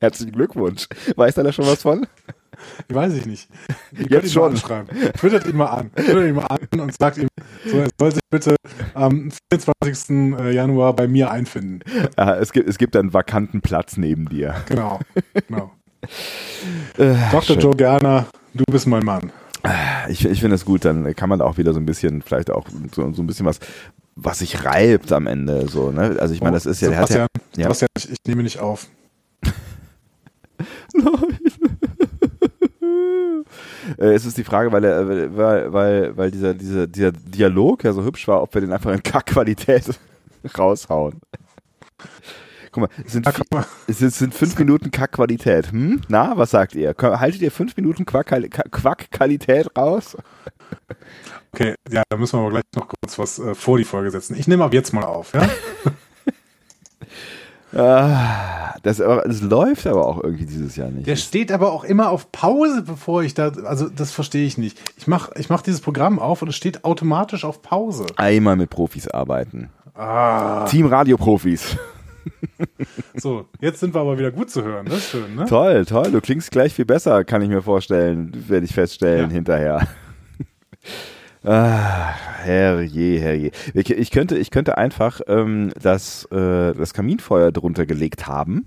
Herzlichen 0.00 0.32
Glückwunsch. 0.32 0.86
Weiß 1.16 1.36
er 1.38 1.44
da 1.44 1.52
schon 1.52 1.66
was 1.66 1.82
von? 1.82 2.06
Weiß 2.88 3.14
ich 3.14 3.24
nicht. 3.24 3.48
Ich 3.92 4.10
Jetzt 4.10 4.32
schon. 4.32 4.56
Schreiben. 4.56 4.88
Twittert 5.18 5.46
ihn 5.46 5.56
mal 5.56 5.66
an. 5.66 5.90
Twittert 5.94 6.28
ihn 6.28 6.34
mal 6.34 6.46
an 6.46 6.80
und 6.80 6.94
sagt 6.94 7.18
ihm, 7.18 7.28
so, 7.64 7.78
er 7.78 7.88
soll 7.98 8.12
sich 8.12 8.20
bitte 8.30 8.56
am 8.94 9.30
24. 9.50 10.10
Äh, 10.10 10.52
Januar 10.52 10.94
bei 10.94 11.08
mir 11.08 11.30
einfinden. 11.30 11.80
Ah, 12.16 12.34
es, 12.34 12.52
gibt, 12.52 12.68
es 12.68 12.76
gibt 12.76 12.94
einen 12.94 13.14
vakanten 13.14 13.62
Platz 13.62 13.96
neben 13.96 14.28
dir. 14.28 14.56
Genau. 14.68 15.00
genau. 15.48 15.72
äh, 16.98 17.14
Dr. 17.30 17.56
Joe 17.56 17.74
Gerner, 17.74 18.26
du 18.52 18.64
bist 18.70 18.86
mein 18.86 19.04
Mann. 19.04 19.32
Ich, 20.08 20.24
ich 20.24 20.40
finde 20.40 20.56
es 20.56 20.64
gut, 20.64 20.84
dann 20.84 21.14
kann 21.14 21.28
man 21.28 21.40
auch 21.40 21.56
wieder 21.56 21.72
so 21.72 21.80
ein 21.80 21.86
bisschen, 21.86 22.20
vielleicht 22.20 22.50
auch 22.50 22.66
so, 22.92 23.12
so 23.12 23.22
ein 23.22 23.26
bisschen 23.26 23.46
was 23.46 23.60
was 24.14 24.40
sich 24.40 24.64
reibt 24.64 25.12
am 25.12 25.26
Ende. 25.26 25.68
So, 25.68 25.90
ne? 25.90 26.16
Also 26.18 26.34
ich 26.34 26.40
meine, 26.40 26.54
das 26.54 26.66
ist 26.66 26.80
ja. 26.80 26.90
Sebastian, 26.90 27.26
ja, 27.56 27.64
Sebastian 27.64 27.88
ich, 27.96 28.10
ich 28.10 28.18
nehme 28.26 28.42
nicht 28.42 28.60
auf. 28.60 28.86
Nein. 30.94 31.38
Äh, 33.98 34.14
es 34.14 34.24
ist 34.24 34.38
die 34.38 34.44
Frage, 34.44 34.72
weil, 34.72 34.84
er, 34.84 35.36
weil, 35.36 35.72
weil, 35.72 36.16
weil 36.16 36.30
dieser, 36.30 36.54
dieser, 36.54 36.86
dieser 36.86 37.12
Dialog 37.12 37.84
ja 37.84 37.92
so 37.92 38.04
hübsch 38.04 38.26
war, 38.28 38.42
ob 38.42 38.54
wir 38.54 38.60
den 38.60 38.72
einfach 38.72 38.92
in 38.92 39.02
Kackqualität 39.02 39.98
raushauen. 40.58 41.20
Guck 42.70 42.82
mal, 42.82 42.88
es 43.04 43.12
sind, 43.12 43.26
ja, 43.26 43.66
es 43.86 43.98
sind 43.98 44.34
fünf 44.34 44.58
Minuten 44.58 44.90
Kackqualität. 44.90 45.72
Hm? 45.72 46.00
Na, 46.08 46.38
was 46.38 46.52
sagt 46.52 46.74
ihr? 46.74 46.94
Haltet 46.98 47.42
ihr 47.42 47.50
fünf 47.50 47.76
Minuten 47.76 48.06
Quackqualität 48.06 49.76
raus? 49.76 50.16
Okay, 51.54 51.74
ja, 51.90 52.02
da 52.08 52.16
müssen 52.16 52.38
wir 52.38 52.40
aber 52.40 52.50
gleich 52.50 52.62
noch 52.74 52.88
kurz 52.88 53.18
was 53.18 53.38
äh, 53.38 53.54
vor 53.54 53.76
die 53.76 53.84
Folge 53.84 54.10
setzen. 54.10 54.36
Ich 54.38 54.48
nehme 54.48 54.64
ab 54.64 54.72
jetzt 54.72 54.94
mal 54.94 55.04
auf, 55.04 55.34
ja? 55.34 55.48
ah, 57.78 58.74
das, 58.82 58.96
das 58.96 59.42
läuft 59.42 59.86
aber 59.86 60.06
auch 60.06 60.24
irgendwie 60.24 60.46
dieses 60.46 60.76
Jahr 60.76 60.88
nicht. 60.88 61.06
Der 61.06 61.16
steht 61.16 61.52
aber 61.52 61.72
auch 61.72 61.84
immer 61.84 62.08
auf 62.08 62.32
Pause, 62.32 62.82
bevor 62.82 63.22
ich 63.22 63.34
da, 63.34 63.48
also 63.64 63.90
das 63.90 64.12
verstehe 64.12 64.46
ich 64.46 64.56
nicht. 64.56 64.80
Ich 64.96 65.06
mache 65.06 65.32
ich 65.36 65.50
mach 65.50 65.60
dieses 65.60 65.82
Programm 65.82 66.18
auf 66.18 66.40
und 66.40 66.48
es 66.48 66.56
steht 66.56 66.84
automatisch 66.84 67.44
auf 67.44 67.60
Pause. 67.60 68.06
Einmal 68.16 68.56
mit 68.56 68.70
Profis 68.70 69.06
arbeiten. 69.08 69.68
Ah. 69.94 70.64
Team 70.70 70.86
Radio-Profis. 70.86 71.76
So, 73.14 73.46
jetzt 73.60 73.80
sind 73.80 73.94
wir 73.94 74.00
aber 74.00 74.18
wieder 74.18 74.30
gut 74.30 74.50
zu 74.50 74.62
hören. 74.62 74.86
Das 74.86 74.98
ist 74.98 75.10
schön, 75.10 75.34
ne? 75.34 75.44
Toll, 75.46 75.84
toll. 75.84 76.10
Du 76.10 76.20
klingst 76.20 76.50
gleich 76.50 76.72
viel 76.72 76.84
besser, 76.84 77.24
kann 77.24 77.42
ich 77.42 77.48
mir 77.48 77.62
vorstellen, 77.62 78.32
werde 78.48 78.64
ich 78.64 78.72
feststellen 78.72 79.28
ja. 79.28 79.34
hinterher. 79.34 79.88
Ah, 81.44 82.14
herrje, 82.44 83.20
herrje. 83.20 83.50
Ich 83.74 84.10
könnte, 84.12 84.38
ich 84.38 84.50
könnte 84.50 84.78
einfach 84.78 85.20
ähm, 85.26 85.72
das, 85.80 86.24
äh, 86.26 86.72
das 86.72 86.94
Kaminfeuer 86.94 87.50
drunter 87.50 87.84
gelegt 87.84 88.28
haben. 88.28 88.64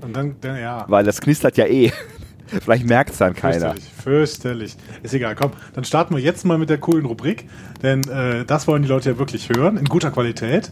Und 0.00 0.14
dann, 0.14 0.36
dann 0.40 0.58
ja. 0.58 0.84
Weil 0.88 1.04
das 1.04 1.20
knistert 1.20 1.56
ja 1.56 1.66
eh. 1.66 1.90
Vielleicht 2.46 2.86
merkt 2.86 3.10
es 3.10 3.18
dann 3.18 3.34
keiner. 3.34 3.74
Fürchterlich, 3.74 3.92
fürchterlich. 4.02 4.76
Ist 5.02 5.14
egal, 5.14 5.34
komm, 5.34 5.52
dann 5.74 5.84
starten 5.84 6.14
wir 6.14 6.22
jetzt 6.22 6.44
mal 6.44 6.58
mit 6.58 6.70
der 6.70 6.78
coolen 6.78 7.06
Rubrik, 7.06 7.48
denn 7.82 8.06
äh, 8.08 8.44
das 8.44 8.68
wollen 8.68 8.82
die 8.82 8.88
Leute 8.88 9.10
ja 9.10 9.18
wirklich 9.18 9.48
hören, 9.48 9.76
in 9.76 9.86
guter 9.86 10.10
Qualität. 10.10 10.70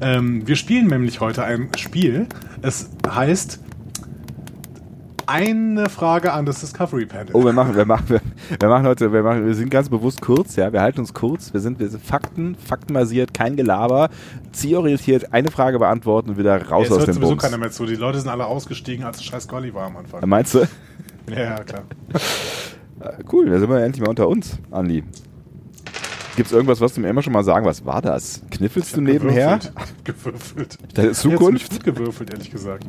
Ähm, 0.00 0.46
wir 0.46 0.56
spielen 0.56 0.88
nämlich 0.88 1.20
heute 1.20 1.44
ein 1.44 1.68
Spiel. 1.76 2.26
Es 2.62 2.90
heißt 3.08 3.60
eine 5.32 5.88
Frage 5.88 6.32
an 6.32 6.44
das 6.44 6.60
Discovery 6.60 7.06
Panel. 7.06 7.30
Oh, 7.32 7.42
wir 7.44 7.52
machen, 7.54 7.74
wir 7.74 7.86
machen, 7.86 8.04
wir, 8.08 8.20
wir 8.60 8.68
machen 8.68 8.86
heute, 8.86 9.12
wir 9.12 9.22
machen, 9.22 9.46
wir 9.46 9.54
sind 9.54 9.70
ganz 9.70 9.88
bewusst 9.88 10.20
kurz, 10.20 10.56
ja. 10.56 10.72
Wir 10.72 10.82
halten 10.82 11.00
uns 11.00 11.14
kurz. 11.14 11.52
Wir 11.54 11.60
sind, 11.60 11.80
wir 11.80 11.88
sind 11.88 12.04
Fakten, 12.04 12.54
faktenbasiert, 12.54 13.32
kein 13.32 13.56
Gelaber, 13.56 14.10
zielorientiert, 14.52 15.32
eine 15.32 15.50
Frage 15.50 15.78
beantworten 15.78 16.30
und 16.30 16.38
wieder 16.38 16.60
raus 16.68 16.82
Jetzt 16.84 16.92
aus 16.92 16.98
hört 16.98 17.08
dem 17.08 17.14
sowieso 17.14 17.30
Bums. 17.30 17.42
keiner 17.42 17.56
mehr 17.58 17.70
zu. 17.70 17.86
Die 17.86 17.94
Leute 17.96 18.20
sind 18.20 18.28
alle 18.28 18.44
ausgestiegen, 18.46 19.04
als 19.04 19.16
es 19.18 19.24
scheiß 19.24 19.48
Golli 19.48 19.72
war 19.72 19.86
am 19.86 19.96
Anfang. 19.96 20.28
Meinst 20.28 20.54
du? 20.54 20.68
Ja, 21.30 21.40
ja, 21.40 21.64
klar. 21.64 21.82
Äh, 23.00 23.24
Cool, 23.32 23.48
da 23.48 23.58
sind 23.58 23.70
wir 23.70 23.82
endlich 23.82 24.02
mal 24.02 24.10
unter 24.10 24.28
uns, 24.28 24.58
Andi. 24.70 25.02
Gibt 26.36 26.46
es 26.46 26.52
irgendwas, 26.52 26.80
was 26.80 26.94
du 26.94 27.00
mir 27.00 27.08
immer 27.08 27.22
schon 27.22 27.32
mal 27.32 27.44
sagen? 27.44 27.66
Was 27.66 27.84
war 27.84 28.00
das? 28.00 28.42
Kniffelst 28.50 28.96
du 28.96 29.00
nebenher? 29.00 29.58
Gewürfelt. 30.04 30.78
Jetzt 30.96 31.20
Zukunft? 31.20 31.70
gut 31.70 31.84
gewürfelt, 31.84 32.32
ehrlich 32.32 32.50
gesagt. 32.50 32.84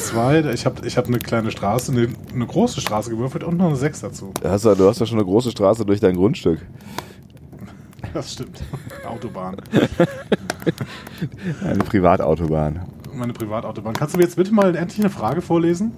Zwei, 0.00 0.40
ich 0.52 0.64
habe 0.66 0.86
ich 0.86 0.96
hab 0.96 1.06
eine 1.06 1.18
kleine 1.18 1.50
Straße, 1.50 1.92
eine, 1.92 2.08
eine 2.34 2.46
große 2.46 2.80
Straße 2.80 3.10
gewürfelt 3.10 3.44
und 3.44 3.58
noch 3.58 3.66
eine 3.66 3.76
sechs 3.76 4.00
dazu. 4.00 4.32
Du 4.42 4.48
hast, 4.48 4.64
ja- 4.64 4.74
du 4.74 4.88
hast 4.88 4.98
ja 5.00 5.06
schon 5.06 5.18
eine 5.18 5.26
große 5.26 5.50
Straße 5.50 5.84
durch 5.84 6.00
dein 6.00 6.16
Grundstück. 6.16 6.60
Das 8.14 8.32
stimmt. 8.32 8.60
Autobahn. 9.08 9.56
Eine 11.64 11.78
Privatautobahn. 11.84 12.80
Meine 13.14 13.32
Privatautobahn. 13.32 13.92
Kannst 13.94 14.14
du 14.14 14.18
mir 14.18 14.24
jetzt 14.24 14.34
bitte 14.36 14.52
mal 14.52 14.74
endlich 14.74 14.98
eine 15.00 15.10
Frage 15.10 15.42
vorlesen? 15.42 15.92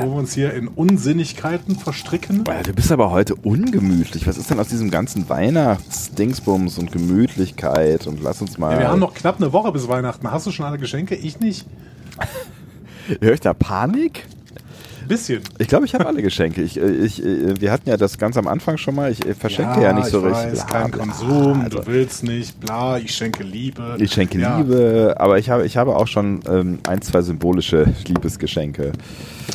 Wo 0.00 0.06
wir 0.06 0.12
uns 0.14 0.32
hier 0.32 0.52
in 0.54 0.66
Unsinnigkeiten 0.68 1.76
verstricken? 1.76 2.42
Du 2.44 2.72
bist 2.72 2.90
aber 2.90 3.10
heute 3.12 3.36
ungemütlich. 3.36 4.26
Was 4.26 4.38
ist 4.38 4.50
denn 4.50 4.58
aus 4.58 4.68
diesem 4.68 4.90
ganzen 4.90 5.28
Weihnachtsdingsbums 5.28 6.78
und 6.78 6.90
Gemütlichkeit? 6.90 8.06
Und 8.08 8.20
lass 8.22 8.40
uns 8.40 8.58
mal. 8.58 8.72
Ja, 8.72 8.78
wir 8.80 8.88
haben 8.88 9.00
noch 9.00 9.14
knapp 9.14 9.36
eine 9.36 9.52
Woche 9.52 9.70
bis 9.70 9.86
Weihnachten. 9.86 10.30
Hast 10.32 10.46
du 10.46 10.50
schon 10.50 10.66
alle 10.66 10.78
Geschenke? 10.78 11.14
Ich 11.14 11.38
nicht. 11.38 11.66
Hör 13.20 13.32
ich 13.32 13.40
da 13.40 13.54
Panik? 13.54 14.24
Bisschen. 15.08 15.42
Ich 15.58 15.68
glaube, 15.68 15.84
ich 15.84 15.94
habe 15.94 16.06
alle 16.06 16.22
Geschenke. 16.22 16.62
Ich, 16.62 16.78
äh, 16.80 16.90
ich, 16.90 17.24
äh, 17.24 17.60
wir 17.60 17.70
hatten 17.72 17.88
ja 17.88 17.96
das 17.96 18.18
ganz 18.18 18.36
am 18.36 18.46
Anfang 18.46 18.76
schon 18.78 18.94
mal. 18.94 19.10
Ich 19.10 19.24
äh, 19.26 19.34
verschenke 19.34 19.82
ja, 19.82 19.92
nicht 19.92 20.06
so 20.08 20.20
ich 20.26 20.34
richtig. 20.34 20.52
Weiß, 20.52 20.66
Bla, 20.66 20.80
kein 20.82 20.90
bla. 20.90 21.04
Konsum, 21.04 21.60
Also, 21.62 21.78
du 21.80 21.86
willst 21.86 22.22
nicht, 22.24 22.60
bla, 22.60 22.98
ich 22.98 23.14
schenke 23.14 23.42
Liebe. 23.42 23.96
ich 23.98 24.12
schenke 24.12 24.38
Ja. 24.38 24.58
Liebe, 24.58 25.14
aber 25.18 25.38
ich 25.38 25.50
habe, 25.50 25.66
ich 25.66 25.76
habe 25.76 25.96
auch 25.96 26.06
schon 26.06 26.40
ähm, 26.48 26.78
ein, 26.86 27.02
zwei 27.02 27.22
symbolische 27.22 27.84
Liebesgeschenke. 28.06 28.92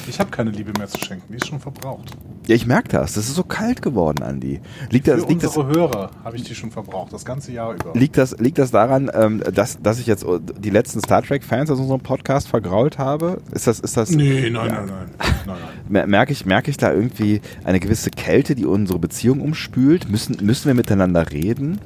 Ich 0.07 0.19
habe 0.19 0.29
keine 0.31 0.51
Liebe 0.51 0.71
mehr 0.77 0.87
zu 0.87 0.99
schenken, 0.99 1.23
die 1.29 1.37
ist 1.37 1.47
schon 1.47 1.59
verbraucht. 1.59 2.11
Ja, 2.47 2.55
ich 2.55 2.65
merke 2.65 2.87
das. 2.89 3.13
Das 3.13 3.27
ist 3.27 3.35
so 3.35 3.43
kalt 3.43 3.81
geworden, 3.81 4.23
Andi. 4.23 4.61
Liegt 4.89 5.07
das, 5.07 5.21
Für 5.23 5.27
liegt 5.27 5.43
das, 5.43 5.57
unsere 5.57 5.77
Hörer 5.79 6.11
habe 6.23 6.35
ich 6.37 6.43
die 6.43 6.55
schon 6.55 6.71
verbraucht, 6.71 7.11
das 7.11 7.25
ganze 7.25 7.51
Jahr 7.51 7.73
über. 7.73 7.93
liegt 7.93 8.17
das, 8.17 8.37
liegt 8.39 8.57
das 8.57 8.71
daran, 8.71 9.09
ähm, 9.13 9.41
dass, 9.53 9.81
dass 9.81 9.99
ich 9.99 10.07
jetzt 10.07 10.25
die 10.59 10.69
letzten 10.69 10.99
Star 10.99 11.21
Trek-Fans 11.23 11.69
aus 11.71 11.79
unserem 11.79 11.99
Podcast 12.01 12.47
vergrault 12.47 12.97
habe? 12.97 13.41
Ist 13.51 13.67
das, 13.67 13.79
ist 13.81 13.97
das? 13.97 14.11
Nee, 14.11 14.49
nein, 14.49 14.69
Ja. 14.69 14.81
nein, 14.85 14.85
nein, 14.87 15.09
Merke 15.87 16.31
ich, 16.31 16.45
merke 16.45 16.69
ich 16.69 16.77
da 16.77 16.91
irgendwie 16.91 17.41
eine 17.63 17.79
gewisse 17.79 18.09
Kälte, 18.09 18.55
die 18.55 18.65
unsere 18.65 18.99
Beziehung 18.99 19.41
umspült? 19.41 20.09
Müssen, 20.09 20.37
müssen 20.45 20.67
wir 20.67 20.73
miteinander 20.73 21.31
reden? 21.31 21.79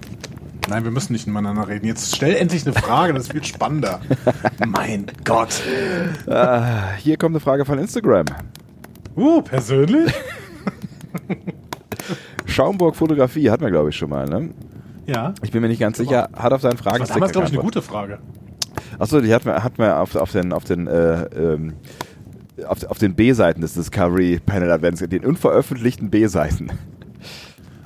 Nein, 0.69 0.83
wir 0.83 0.91
müssen 0.91 1.13
nicht 1.13 1.27
miteinander 1.27 1.67
reden. 1.67 1.85
Jetzt 1.85 2.15
stell 2.15 2.35
endlich 2.35 2.65
eine 2.65 2.73
Frage, 2.73 3.13
das 3.13 3.33
wird 3.33 3.47
spannender. 3.47 3.99
mein 4.65 5.07
Gott. 5.25 5.61
Ah, 6.27 6.93
hier 6.97 7.17
kommt 7.17 7.33
eine 7.33 7.39
Frage 7.39 7.65
von 7.65 7.79
Instagram. 7.79 8.25
Uh, 9.15 9.41
persönlich? 9.41 10.13
Schaumburg 12.45 12.95
Fotografie 12.95 13.49
hatten 13.49 13.63
wir, 13.63 13.71
glaube 13.71 13.89
ich, 13.89 13.95
schon 13.95 14.09
mal. 14.09 14.27
Ne? 14.27 14.51
Ja. 15.07 15.33
Ich 15.41 15.51
bin 15.51 15.61
mir 15.61 15.67
nicht 15.67 15.79
ganz 15.79 15.97
sicher. 15.97 16.29
Hat 16.33 16.53
auf 16.53 16.61
seinen 16.61 16.77
Fragen 16.77 16.99
Das 16.99 17.09
war 17.09 17.15
damals, 17.15 17.31
glaube 17.31 17.47
ich, 17.47 17.53
eine 17.53 17.61
gute 17.61 17.81
Frage. 17.81 18.19
Achso, 18.99 19.19
die 19.19 19.33
hat 19.33 19.45
man, 19.45 19.63
hat 19.63 19.77
man 19.77 19.91
auf, 19.91 20.15
auf 20.15 20.31
den, 20.31 20.53
auf 20.53 20.63
den, 20.63 20.87
äh, 20.87 21.23
ähm, 21.23 21.73
auf, 22.65 22.83
auf 22.85 22.97
den 22.97 23.15
B-Seiten 23.15 23.61
des 23.61 23.73
Discovery 23.73 24.39
Panel 24.45 24.71
Advents, 24.71 25.01
den 25.01 25.25
unveröffentlichten 25.25 26.09
B-Seiten. 26.09 26.71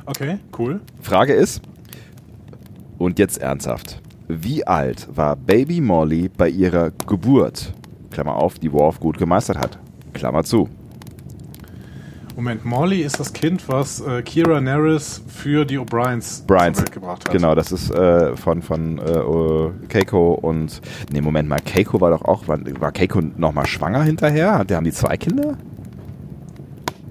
Okay, 0.05 0.38
cool. 0.58 0.82
Frage 1.01 1.34
ist, 1.34 1.62
und 2.98 3.20
jetzt 3.20 3.39
ernsthaft, 3.39 4.01
wie 4.27 4.65
alt 4.65 5.08
war 5.12 5.36
Baby 5.36 5.82
Molly 5.82 6.29
bei 6.29 6.50
ihrer 6.50 6.91
Geburt? 6.91 7.74
Klammer 8.12 8.36
auf, 8.36 8.60
die 8.60 8.72
Worf 8.72 9.00
gut 9.00 9.17
gemeistert 9.17 9.58
hat. 9.58 9.77
Klammer 10.13 10.44
zu. 10.44 10.70
Moment, 12.36 12.65
Molly 12.65 13.01
ist 13.01 13.20
das 13.20 13.32
Kind, 13.32 13.63
was 13.70 14.01
äh, 14.01 14.22
Kira 14.22 14.60
Nerys 14.60 15.22
für 15.27 15.63
die 15.65 15.80
O'Briens 15.80 16.46
gebracht 16.92 17.24
hat. 17.25 17.32
genau, 17.32 17.56
das 17.56 17.72
ist 17.72 17.92
äh, 17.92 18.36
von, 18.36 18.62
von 18.62 18.98
äh, 19.00 19.88
Keiko 19.88 20.34
und, 20.34 20.82
nee, 21.13 21.22
Moment 21.22 21.48
mal, 21.48 21.60
Keiko 21.60 22.01
war 22.01 22.10
doch 22.12 22.24
auch, 22.25 22.48
war, 22.50 22.60
war 22.80 22.92
Keiko 22.92 23.22
nochmal 23.38 23.65
schwanger 23.68 24.04
hinterher? 24.04 24.58
Hat- 24.60 24.72
Haben 24.72 24.84
die 24.84 24.92
zwei 24.92 25.15
Kinder? 25.15 25.58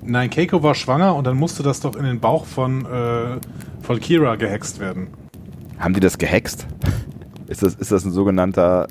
Nein, 0.03 0.29
Keiko 0.29 0.63
war 0.63 0.75
schwanger 0.75 1.15
und 1.17 1.27
dann 1.27 1.39
musste 1.39 1.63
das 1.63 1.81
doch 1.81 1.97
in 1.97 2.05
den 2.05 2.21
Bauch 2.21 2.45
von, 2.45 2.85
äh, 2.85 3.39
von 3.81 4.01
Kira 4.01 4.37
gehext 4.37 4.79
werden. 4.79 5.07
Haben 5.79 5.95
die 5.95 6.01
das 6.01 6.19
gehext? 6.19 6.67
Ist 7.47 7.63
das, 7.63 7.75
ist 7.77 7.91
das 7.91 8.05
ein 8.05 8.13
sogenannter 8.13 8.89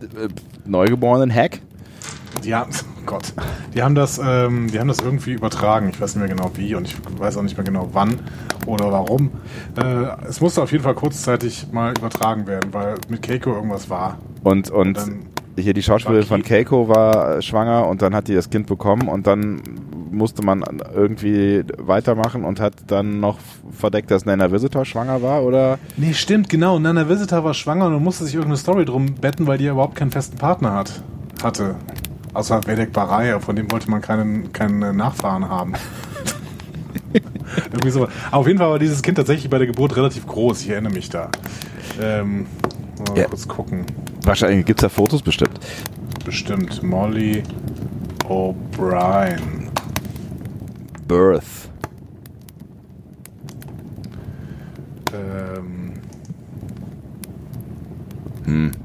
äh, 0.00 0.28
Neugeborenen-Hack? 0.64 1.60
Die 2.42 2.54
haben, 2.54 2.70
oh 2.72 2.87
Gott, 3.08 3.32
die 3.74 3.82
haben 3.82 3.94
das, 3.94 4.20
ähm, 4.22 4.70
die 4.70 4.78
haben 4.78 4.88
das 4.88 4.98
irgendwie 4.98 5.32
übertragen. 5.32 5.88
Ich 5.88 5.98
weiß 5.98 6.14
nicht 6.14 6.26
mehr 6.26 6.36
genau 6.36 6.50
wie 6.56 6.74
und 6.74 6.86
ich 6.86 6.96
weiß 7.18 7.38
auch 7.38 7.42
nicht 7.42 7.56
mehr 7.56 7.64
genau 7.64 7.88
wann 7.92 8.20
oder 8.66 8.92
warum. 8.92 9.30
Äh, 9.76 10.26
es 10.28 10.42
musste 10.42 10.60
auf 10.62 10.70
jeden 10.72 10.84
Fall 10.84 10.94
kurzzeitig 10.94 11.68
mal 11.72 11.94
übertragen 11.96 12.46
werden, 12.46 12.70
weil 12.74 12.96
mit 13.08 13.22
Keiko 13.22 13.54
irgendwas 13.54 13.88
war. 13.88 14.18
Und, 14.44 14.70
und 14.70 14.98
Dann 14.98 15.20
hier 15.56 15.72
die 15.72 15.82
Schauspielerin 15.82 16.26
von 16.26 16.42
Keiko 16.42 16.88
war 16.88 17.40
schwanger 17.40 17.86
und 17.86 18.02
dann 18.02 18.14
hat 18.14 18.28
die 18.28 18.34
das 18.34 18.50
Kind 18.50 18.66
bekommen 18.66 19.08
und 19.08 19.26
dann 19.26 19.62
musste 20.10 20.44
man 20.44 20.62
irgendwie 20.94 21.64
weitermachen 21.78 22.44
und 22.44 22.60
hat 22.60 22.74
dann 22.88 23.20
noch 23.20 23.38
verdeckt, 23.70 24.10
dass 24.10 24.26
Nana 24.26 24.52
Visitor 24.52 24.84
schwanger 24.84 25.22
war, 25.22 25.42
oder? 25.44 25.78
Nee, 25.96 26.12
stimmt, 26.12 26.50
genau. 26.50 26.78
Nana 26.78 27.08
Visitor 27.08 27.42
war 27.42 27.54
schwanger 27.54 27.86
und 27.86 28.04
musste 28.04 28.24
sich 28.24 28.34
irgendeine 28.34 28.58
Story 28.58 28.84
drum 28.84 29.14
betten, 29.14 29.46
weil 29.46 29.56
die 29.56 29.64
ja 29.64 29.72
überhaupt 29.72 29.94
keinen 29.96 30.10
festen 30.10 30.36
Partner 30.36 30.74
hat, 30.74 31.02
hatte. 31.42 31.76
Außer 32.38 32.60
Vedek 32.64 32.92
Baraya, 32.92 33.40
von 33.40 33.56
dem 33.56 33.68
wollte 33.72 33.90
man 33.90 34.00
keinen, 34.00 34.52
keinen 34.52 34.96
Nachfahren 34.96 35.48
haben. 35.48 35.72
Irgendwie 37.72 37.90
so. 37.90 38.04
Aber 38.30 38.36
auf 38.38 38.46
jeden 38.46 38.60
Fall 38.60 38.70
war 38.70 38.78
dieses 38.78 39.02
Kind 39.02 39.16
tatsächlich 39.18 39.50
bei 39.50 39.58
der 39.58 39.66
Geburt 39.66 39.96
relativ 39.96 40.24
groß. 40.24 40.60
Ich 40.62 40.68
erinnere 40.70 40.92
mich 40.92 41.10
da. 41.10 41.30
Ähm, 42.00 42.46
mal 43.08 43.18
Ja. 43.18 43.24
kurz 43.24 43.48
gucken. 43.48 43.84
Wahrscheinlich 44.22 44.64
gibt 44.66 44.78
es 44.78 44.82
da 44.82 44.88
Fotos 44.88 45.20
bestimmt. 45.20 45.58
Bestimmt. 46.24 46.80
Molly 46.80 47.42
O'Brien. 48.28 49.70
Birth. 51.08 51.42
Ähm, 55.12 55.94
Ist 58.46 58.77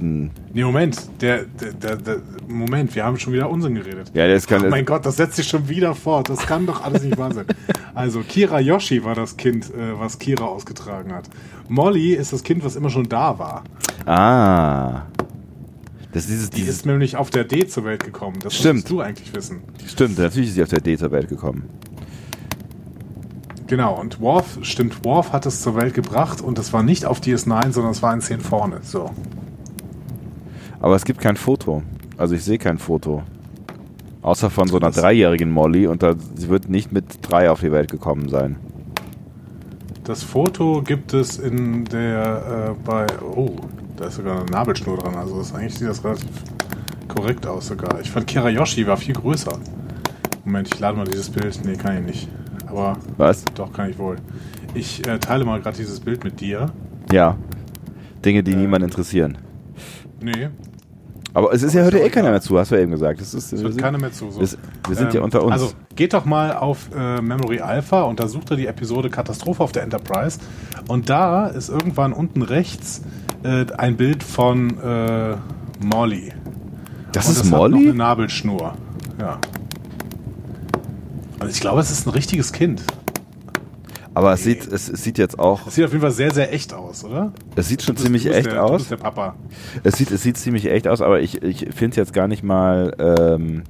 ein. 0.00 0.30
nee, 0.52 0.62
Moment. 0.64 0.96
Der, 1.20 1.44
der, 1.44 1.72
der, 1.72 1.96
der, 1.96 2.16
Moment, 2.48 2.94
wir 2.94 3.04
haben 3.04 3.18
schon 3.18 3.32
wieder 3.32 3.48
Unsinn 3.50 3.74
geredet. 3.74 4.10
Ja, 4.14 4.26
das 4.28 4.46
kann. 4.46 4.64
Oh 4.64 4.68
mein 4.70 4.84
Gott, 4.84 5.06
das 5.06 5.16
setzt 5.16 5.36
sich 5.36 5.46
schon 5.48 5.68
wieder 5.68 5.94
fort. 5.94 6.28
Das 6.28 6.40
kann 6.40 6.66
doch 6.66 6.82
alles 6.84 7.02
nicht 7.02 7.16
wahr 7.18 7.32
sein. 7.32 7.46
Also, 7.94 8.20
Kira 8.20 8.60
Yoshi 8.60 9.04
war 9.04 9.14
das 9.14 9.36
Kind, 9.36 9.66
äh, 9.74 9.98
was 9.98 10.18
Kira 10.18 10.44
ausgetragen 10.44 11.12
hat. 11.12 11.28
Molly 11.68 12.14
ist 12.14 12.32
das 12.32 12.42
Kind, 12.42 12.64
was 12.64 12.76
immer 12.76 12.90
schon 12.90 13.08
da 13.08 13.38
war. 13.38 13.64
ah. 14.06 15.02
Das 16.12 16.24
ist 16.24 16.30
dieses, 16.30 16.50
Die 16.50 16.56
dieses 16.62 16.76
ist 16.78 16.86
nämlich 16.86 17.16
auf 17.16 17.30
der 17.30 17.44
D 17.44 17.68
zur 17.68 17.84
Welt 17.84 18.02
gekommen. 18.04 18.36
Das 18.42 18.56
Stimmt. 18.56 18.80
musst 18.80 18.90
du 18.90 19.00
eigentlich 19.00 19.32
wissen. 19.32 19.60
Stimmt, 19.86 20.18
natürlich 20.18 20.48
ist 20.48 20.54
sie 20.56 20.62
auf 20.64 20.68
der 20.68 20.80
D 20.80 20.98
zur 20.98 21.12
Welt 21.12 21.28
gekommen. 21.28 21.68
Genau, 23.68 23.94
und 24.00 24.20
Worf, 24.20 24.58
stimmt, 24.62 25.04
Worf 25.04 25.32
hat 25.32 25.46
es 25.46 25.60
zur 25.62 25.76
Welt 25.76 25.94
gebracht 25.94 26.40
und 26.40 26.58
es 26.58 26.72
war 26.72 26.82
nicht 26.82 27.04
auf 27.06 27.20
DS9, 27.20 27.70
sondern 27.70 27.92
es 27.92 28.02
war 28.02 28.12
in 28.12 28.20
10 28.20 28.40
vorne. 28.40 28.80
So. 28.82 29.10
Aber 30.80 30.96
es 30.96 31.04
gibt 31.04 31.20
kein 31.20 31.36
Foto. 31.36 31.82
Also 32.16 32.34
ich 32.34 32.44
sehe 32.44 32.58
kein 32.58 32.78
Foto. 32.78 33.22
Außer 34.22 34.50
von 34.50 34.68
so 34.68 34.78
einer 34.78 34.90
dreijährigen 34.90 35.50
Molly 35.50 35.86
und 35.86 36.02
da, 36.02 36.14
sie 36.34 36.48
wird 36.48 36.68
nicht 36.68 36.92
mit 36.92 37.04
drei 37.22 37.50
auf 37.50 37.60
die 37.60 37.72
Welt 37.72 37.90
gekommen 37.90 38.28
sein. 38.28 38.56
Das 40.04 40.22
Foto 40.22 40.82
gibt 40.82 41.14
es 41.14 41.38
in 41.38 41.84
der, 41.84 42.74
äh, 42.76 42.84
bei, 42.84 43.06
oh, 43.34 43.56
da 43.96 44.06
ist 44.06 44.16
sogar 44.16 44.40
eine 44.40 44.50
Nabelschnur 44.50 44.98
dran. 44.98 45.14
Also 45.14 45.38
das, 45.38 45.54
eigentlich 45.54 45.74
sieht 45.76 45.88
das 45.88 46.04
relativ 46.04 46.28
korrekt 47.08 47.46
aus 47.46 47.68
sogar. 47.68 48.00
Ich 48.00 48.10
fand 48.10 48.26
Kira 48.26 48.48
Yoshi 48.50 48.86
war 48.86 48.96
viel 48.96 49.14
größer. 49.14 49.58
Moment, 50.44 50.68
ich 50.72 50.80
lade 50.80 50.96
mal 50.96 51.06
dieses 51.06 51.30
Bild. 51.30 51.60
Nee, 51.64 51.76
kann 51.76 51.98
ich 51.98 52.04
nicht. 52.04 52.28
Aber 52.66 52.96
Was? 53.16 53.44
doch, 53.54 53.72
kann 53.72 53.90
ich 53.90 53.98
wohl. 53.98 54.16
Ich 54.74 55.06
äh, 55.06 55.18
teile 55.18 55.44
mal 55.44 55.60
gerade 55.60 55.76
dieses 55.76 56.00
Bild 56.00 56.24
mit 56.24 56.40
dir. 56.40 56.70
Ja. 57.12 57.36
Dinge, 58.24 58.42
die 58.42 58.52
Äh. 58.52 58.56
niemand 58.56 58.84
interessieren. 58.84 59.38
Nee, 60.22 60.48
Aber 61.32 61.52
es 61.52 61.62
ist 61.62 61.74
ja 61.74 61.84
heute 61.84 61.98
doch 61.98 62.04
eh 62.04 62.10
keiner 62.10 62.30
mehr 62.30 62.40
zu, 62.40 62.58
hast 62.58 62.70
du 62.70 62.74
ja 62.74 62.82
eben 62.82 62.90
gesagt. 62.90 63.20
Das 63.20 63.34
ist, 63.34 63.52
es 63.52 63.62
hört 63.62 63.78
keiner 63.78 63.98
mehr 63.98 64.12
zu. 64.12 64.30
So. 64.30 64.40
wir, 64.40 64.48
wir 64.88 64.96
sind 64.96 65.12
ja 65.14 65.20
Ähm, 65.20 65.24
unter 65.24 65.42
uns. 65.44 65.52
Also 65.52 65.72
geht 65.94 66.12
doch 66.12 66.24
mal 66.24 66.52
auf 66.56 66.88
äh, 66.94 67.20
Memory 67.20 67.60
Alpha 67.60 68.02
und 68.02 68.18
da 68.20 68.26
sucht 68.28 68.50
er 68.50 68.56
die 68.56 68.66
Episode 68.66 69.10
Katastrophe 69.10 69.62
auf 69.62 69.72
der 69.72 69.82
Enterprise. 69.84 70.38
Und 70.88 71.08
da 71.08 71.46
ist 71.46 71.68
irgendwann 71.68 72.12
unten 72.12 72.42
rechts 72.42 73.02
äh, 73.44 73.66
ein 73.78 73.96
Bild 73.96 74.22
von 74.22 74.78
äh, 74.80 75.36
Molly. 75.84 76.32
Das 77.12 77.26
Und 77.26 77.32
ist 77.32 77.38
es 77.38 77.44
Hat 77.44 77.50
noch 77.52 77.58
Molly? 77.58 77.88
eine 77.88 77.94
Nabelschnur. 77.94 78.74
Ja. 79.20 79.38
Und 81.40 81.50
ich 81.50 81.60
glaube, 81.60 81.80
es 81.80 81.90
ist 81.90 82.06
ein 82.06 82.10
richtiges 82.10 82.52
Kind. 82.52 82.82
Aber 84.20 84.34
es 84.34 84.44
sieht, 84.44 84.66
es, 84.66 84.86
es 84.90 85.02
sieht 85.02 85.16
jetzt 85.16 85.38
auch, 85.38 85.66
Es 85.66 85.76
sieht 85.76 85.84
auf 85.86 85.92
jeden 85.92 86.02
Fall 86.02 86.10
sehr, 86.10 86.30
sehr 86.30 86.52
echt 86.52 86.74
aus, 86.74 87.04
oder? 87.04 87.32
es 87.56 87.68
sieht 87.68 87.80
schon 87.82 87.94
Du 87.94 88.02
bist- 88.02 88.04
ziemlich 88.04 88.24
du 88.24 88.34
echt 88.34 88.46
der, 88.48 88.54
Du 88.56 88.60
aus. 88.60 88.78
bist 88.82 88.90
der 88.90 88.96
Papa. 88.98 89.34
Es 89.82 89.94
sieht, 89.96 90.10
es 90.10 90.22
sieht 90.22 90.36
ziemlich 90.36 90.66
echt 90.70 90.86
aus, 90.86 91.00
aber 91.00 91.20
ich, 91.22 91.42
ich 91.42 91.60
finde 91.74 91.90
es 91.90 91.96
jetzt 91.96 92.12
gar 92.12 92.28
nicht 92.28 92.42
mal. 92.42 92.94
Ähm 92.98 93.62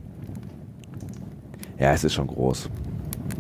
ja, 1.79 1.93
es 1.93 2.03
ist 2.03 2.15
schon 2.15 2.27
groß. 2.27 2.69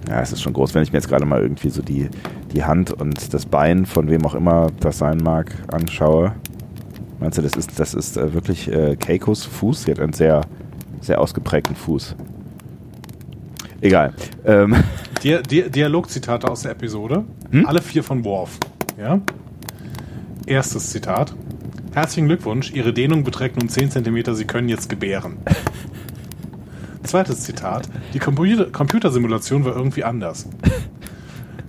Ja, 0.08 0.20
es 0.22 0.30
ist 0.32 0.40
schon 0.40 0.52
groß. 0.52 0.72
Wenn 0.74 0.84
ich 0.84 0.92
mir 0.92 0.98
jetzt 0.98 1.08
gerade 1.08 1.24
mal 1.26 1.40
irgendwie 1.42 1.70
so 1.70 1.82
die, 1.82 2.08
die 2.52 2.62
Hand 2.62 2.92
und 2.92 3.34
das 3.34 3.44
Bein 3.44 3.86
von 3.86 4.08
wem 4.08 4.24
auch 4.24 4.34
immer 4.36 4.68
das 4.78 4.98
sein 4.98 5.18
mag 5.18 5.52
anschaue. 5.72 6.32
Meinst 7.18 7.38
du, 7.38 7.42
das 7.42 7.52
ist, 7.54 7.78
das 7.80 7.92
ist 7.92 8.16
äh, 8.18 8.32
wirklich 8.32 8.70
äh, 8.70 8.94
Keikos 8.94 9.44
Fuß? 9.44 9.82
Sie 9.82 9.90
hat 9.90 9.98
einen 9.98 10.12
sehr, 10.12 10.42
sehr 11.00 11.20
ausgeprägten 11.20 11.74
Fuß. 11.74 12.14
Egal. 13.80 14.12
Ähm, 14.44 14.76
Dia 15.22 15.42
Dia 15.42 15.68
Dialogzitate 15.68 16.48
aus 16.48 16.62
der 16.62 16.72
Episode. 16.72 17.24
Hm? 17.50 17.66
Alle 17.66 17.80
vier 17.80 18.04
von 18.04 18.24
Worf. 18.24 18.58
Ja? 18.98 19.20
Erstes 20.46 20.90
Zitat. 20.90 21.34
Herzlichen 21.92 22.28
Glückwunsch, 22.28 22.72
Ihre 22.72 22.92
Dehnung 22.92 23.24
beträgt 23.24 23.58
nun 23.58 23.68
10 23.68 23.90
cm, 23.90 24.34
Sie 24.34 24.44
können 24.44 24.68
jetzt 24.68 24.88
gebären. 24.88 25.38
Zweites 27.02 27.40
Zitat. 27.40 27.88
Die 28.14 28.18
Computer 28.18 28.66
Computersimulation 28.66 29.64
war 29.64 29.74
irgendwie 29.74 30.04
anders. 30.04 30.46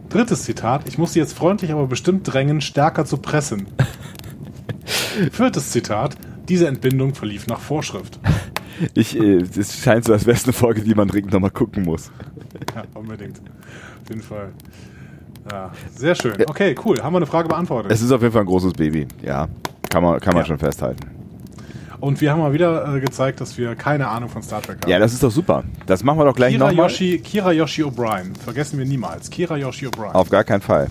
Drittes 0.09 0.43
Zitat. 0.43 0.87
Ich 0.87 0.97
muss 0.97 1.13
Sie 1.13 1.19
jetzt 1.19 1.33
freundlich, 1.33 1.71
aber 1.71 1.87
bestimmt 1.87 2.31
drängen, 2.31 2.59
stärker 2.59 3.05
zu 3.05 3.17
pressen. 3.17 3.67
Viertes 5.31 5.71
Zitat. 5.71 6.17
Diese 6.49 6.67
Entbindung 6.67 7.15
verlief 7.15 7.47
nach 7.47 7.59
Vorschrift. 7.59 8.19
Ich, 8.93 9.17
äh, 9.17 9.37
es 9.57 9.77
scheint 9.77 10.05
so, 10.05 10.13
als 10.13 10.25
wäre 10.25 10.37
es 10.37 10.43
eine 10.43 10.53
Folge, 10.53 10.81
die 10.81 10.95
man 10.95 11.07
dringend 11.07 11.33
nochmal 11.33 11.51
gucken 11.51 11.83
muss. 11.83 12.11
Ja, 12.75 12.83
unbedingt. 12.93 13.39
Auf 13.39 14.09
jeden 14.09 14.21
Fall. 14.21 14.49
Ja, 15.51 15.71
sehr 15.95 16.15
schön. 16.15 16.33
Okay, 16.47 16.75
cool. 16.85 17.01
Haben 17.01 17.13
wir 17.13 17.17
eine 17.17 17.25
Frage 17.25 17.47
beantwortet. 17.49 17.91
Es 17.91 18.01
ist 18.01 18.11
auf 18.11 18.21
jeden 18.21 18.31
Fall 18.33 18.41
ein 18.43 18.47
großes 18.47 18.73
Baby. 18.73 19.07
Ja, 19.23 19.47
kann 19.89 20.03
man, 20.03 20.19
kann 20.19 20.33
man 20.33 20.43
Ja. 20.43 20.47
schon 20.47 20.57
festhalten. 20.59 21.09
Und 21.99 22.19
wir 22.19 22.31
haben 22.31 22.39
mal 22.39 22.51
wieder 22.53 22.95
äh, 22.95 22.99
gezeigt, 22.99 23.41
dass 23.41 23.57
wir 23.59 23.75
keine 23.75 24.07
Ahnung 24.07 24.27
von 24.29 24.41
Star 24.41 24.61
Trek 24.61 24.79
haben. 24.81 24.89
Ja, 24.89 24.97
das 24.97 25.13
ist 25.13 25.21
doch 25.21 25.29
super. 25.31 25.63
Das 25.85 26.03
machen 26.03 26.17
wir 26.19 26.25
doch 26.25 26.35
gleich 26.35 26.57
nochmal. 26.57 26.75
Yoshi, 26.89 27.19
Kira 27.19 27.51
Yoshi 27.51 27.83
O'Brien. 27.83 28.35
Vergessen 28.43 28.79
wir 28.79 28.85
niemals. 28.85 29.29
Kira 29.29 29.55
Yoshi 29.57 29.85
O'Brien. 29.87 30.13
Auf 30.13 30.29
gar 30.29 30.43
keinen 30.43 30.61
Fall. 30.61 30.87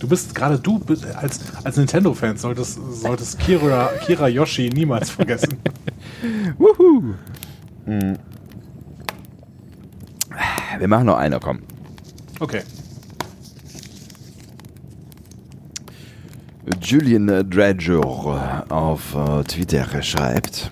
Du 0.00 0.08
bist 0.08 0.34
gerade 0.34 0.58
du 0.58 0.80
als, 1.14 1.40
als 1.62 1.76
Nintendo-Fan 1.76 2.36
solltest, 2.38 2.78
solltest 3.02 3.38
Kira, 3.38 3.90
Kira 4.06 4.28
Yoshi 4.28 4.70
niemals 4.70 5.10
vergessen. 5.10 5.58
Wuhu. 6.58 7.14
Hm. 7.86 8.16
Wir 10.78 10.88
machen 10.88 11.06
noch 11.06 11.16
eine, 11.18 11.40
komm. 11.40 11.60
Okay. 12.38 12.62
Julian 16.82 17.26
Dredger 17.50 18.64
auf 18.68 19.14
äh, 19.14 19.42
Twitter 19.44 20.02
schreibt. 20.02 20.70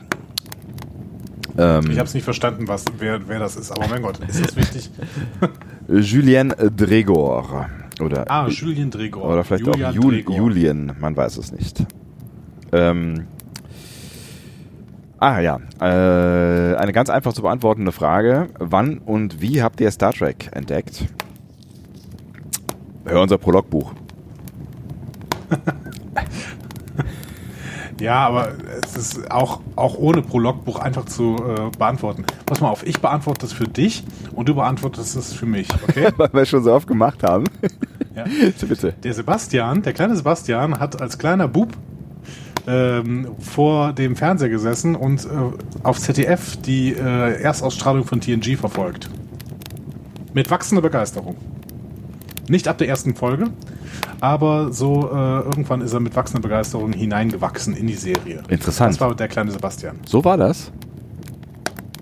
Ähm, 1.56 1.90
Ich 1.90 1.98
habe 1.98 2.06
es 2.06 2.14
nicht 2.14 2.24
verstanden, 2.24 2.68
was, 2.68 2.84
wer, 2.98 3.26
wer 3.28 3.38
das 3.40 3.56
ist. 3.56 3.70
Aber 3.72 3.88
mein 3.88 4.02
Gott, 4.02 4.18
ist 4.26 4.44
das 4.44 4.56
wichtig? 4.56 4.90
Julian 5.88 6.54
Dregor. 6.76 7.68
Oder, 8.00 8.30
Ah, 8.30 8.46
Julien 8.48 8.90
Dregor. 8.92 9.24
oder 9.24 9.42
vielleicht 9.42 9.66
Julian 9.66 9.90
auch 9.90 9.94
Jul 9.94 10.12
Dregor. 10.14 10.36
Julian, 10.36 10.92
man 11.00 11.16
weiß 11.16 11.36
es 11.38 11.50
nicht. 11.50 11.84
Ähm, 12.70 13.26
ah 15.18 15.40
ja, 15.40 15.58
äh, 15.80 16.76
eine 16.76 16.92
ganz 16.92 17.10
einfach 17.10 17.32
zu 17.32 17.42
beantwortende 17.42 17.92
Frage. 17.92 18.48
Wann 18.58 18.98
und 18.98 19.40
wie 19.40 19.62
habt 19.62 19.80
ihr 19.80 19.90
Star 19.90 20.12
Trek 20.12 20.50
entdeckt? 20.52 21.06
Hör 23.04 23.22
unser 23.22 23.38
Prologbuch. 23.38 23.92
Ja, 28.00 28.26
aber 28.26 28.52
es 28.84 28.96
ist 28.96 29.30
auch, 29.30 29.60
auch 29.75 29.98
ohne 29.98 30.22
Prologbuch 30.22 30.78
einfach 30.78 31.06
zu 31.06 31.37
äh, 31.37 31.76
beantworten. 31.76 32.25
Pass 32.46 32.60
mal 32.60 32.68
auf, 32.68 32.87
ich 32.87 33.00
beantworte 33.00 33.40
das 33.42 33.52
für 33.52 33.66
dich 33.66 34.04
und 34.34 34.48
du 34.48 34.54
beantwortest 34.54 35.16
es 35.16 35.32
für 35.32 35.46
mich, 35.46 35.68
okay? 35.83 36.09
Weil 36.16 36.33
wir 36.33 36.42
es 36.42 36.48
schon 36.48 36.62
so 36.62 36.72
oft 36.72 36.87
gemacht 36.87 37.22
haben. 37.22 37.44
Ja. 38.14 38.24
Bitte. 38.68 38.94
Der 39.02 39.14
Sebastian, 39.14 39.83
der 39.83 39.92
kleine 39.94 40.14
Sebastian, 40.14 40.78
hat 40.78 41.00
als 41.00 41.18
kleiner 41.18 41.48
Bub 41.48 41.70
ähm, 42.68 43.28
vor 43.40 43.92
dem 43.94 44.14
Fernseher 44.14 44.50
gesessen 44.50 44.94
und 44.94 45.24
äh, 45.24 45.28
auf 45.83 45.98
ZDF 45.98 46.57
die 46.59 46.92
äh, 46.92 47.40
Erstausstrahlung 47.42 48.04
von 48.04 48.20
TNG 48.20 48.57
verfolgt. 48.57 49.09
Mit 50.35 50.50
wachsender 50.50 50.83
Begeisterung. 50.83 51.37
Nicht 52.48 52.68
ab 52.68 52.78
der 52.78 52.88
ersten 52.88 53.14
Folge, 53.14 53.46
aber 54.20 54.72
so 54.72 55.11
äh, 55.12 55.40
irgendwann 55.40 55.81
ist 55.81 55.92
er 55.92 56.00
mit 56.00 56.14
wachsender 56.16 56.40
Begeisterung 56.42 56.92
hineingewachsen 56.92 57.74
in 57.76 57.87
die 57.87 57.94
Serie. 57.94 58.42
Interessant. 58.48 58.94
Das 58.94 59.00
war 59.00 59.14
der 59.14 59.28
kleine 59.28 59.50
Sebastian. 59.50 59.96
So 60.07 60.24
war 60.24 60.37
das? 60.37 60.70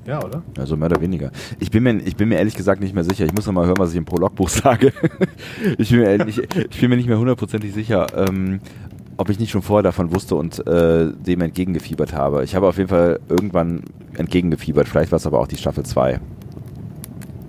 Ja, 0.07 0.23
oder? 0.25 0.43
Also 0.57 0.77
mehr 0.77 0.87
oder 0.87 1.01
weniger. 1.01 1.33
Ich 1.59 1.73
bin 1.73 1.83
mir, 1.83 1.97
ich 1.97 2.15
bin 2.15 2.29
mir 2.29 2.37
ehrlich 2.39 2.55
gesagt 2.55 2.81
nicht 2.81 2.95
mehr 2.95 3.03
sicher. 3.03 3.25
Ich 3.25 3.33
muss 3.35 3.45
noch 3.47 3.53
mal 3.53 3.67
hören, 3.67 3.79
was 3.79 3.91
ich 3.91 3.97
im 3.97 4.05
Prologbuch 4.05 4.49
sage. 4.51 4.93
ich, 5.79 5.91
bin 5.91 5.99
mir, 5.99 6.11
ehrlich- 6.11 6.39
ich 6.71 6.81
bin 6.81 6.91
mir 6.91 6.97
nicht 6.97 7.09
mehr 7.09 7.19
hundertprozentig 7.19 7.75
sicher, 7.75 8.07
ähm, 8.29 8.61
ob 9.17 9.31
ich 9.31 9.39
nicht 9.39 9.51
schon 9.51 9.63
vorher 9.63 9.83
davon 9.83 10.15
wusste 10.15 10.35
und 10.37 10.67
äh, 10.67 11.11
dem 11.13 11.41
entgegengefiebert 11.41 12.13
habe. 12.13 12.45
Ich 12.45 12.55
habe 12.55 12.67
auf 12.69 12.77
jeden 12.77 12.89
Fall 12.89 13.21
irgendwann 13.29 13.83
entgegengefiebert. 14.17 14.89
Vielleicht 14.89 15.11
war 15.13 15.17
es 15.17 15.27
aber 15.27 15.41
auch 15.41 15.47
die 15.49 15.57
Staffel 15.57 15.85
2. 15.85 16.21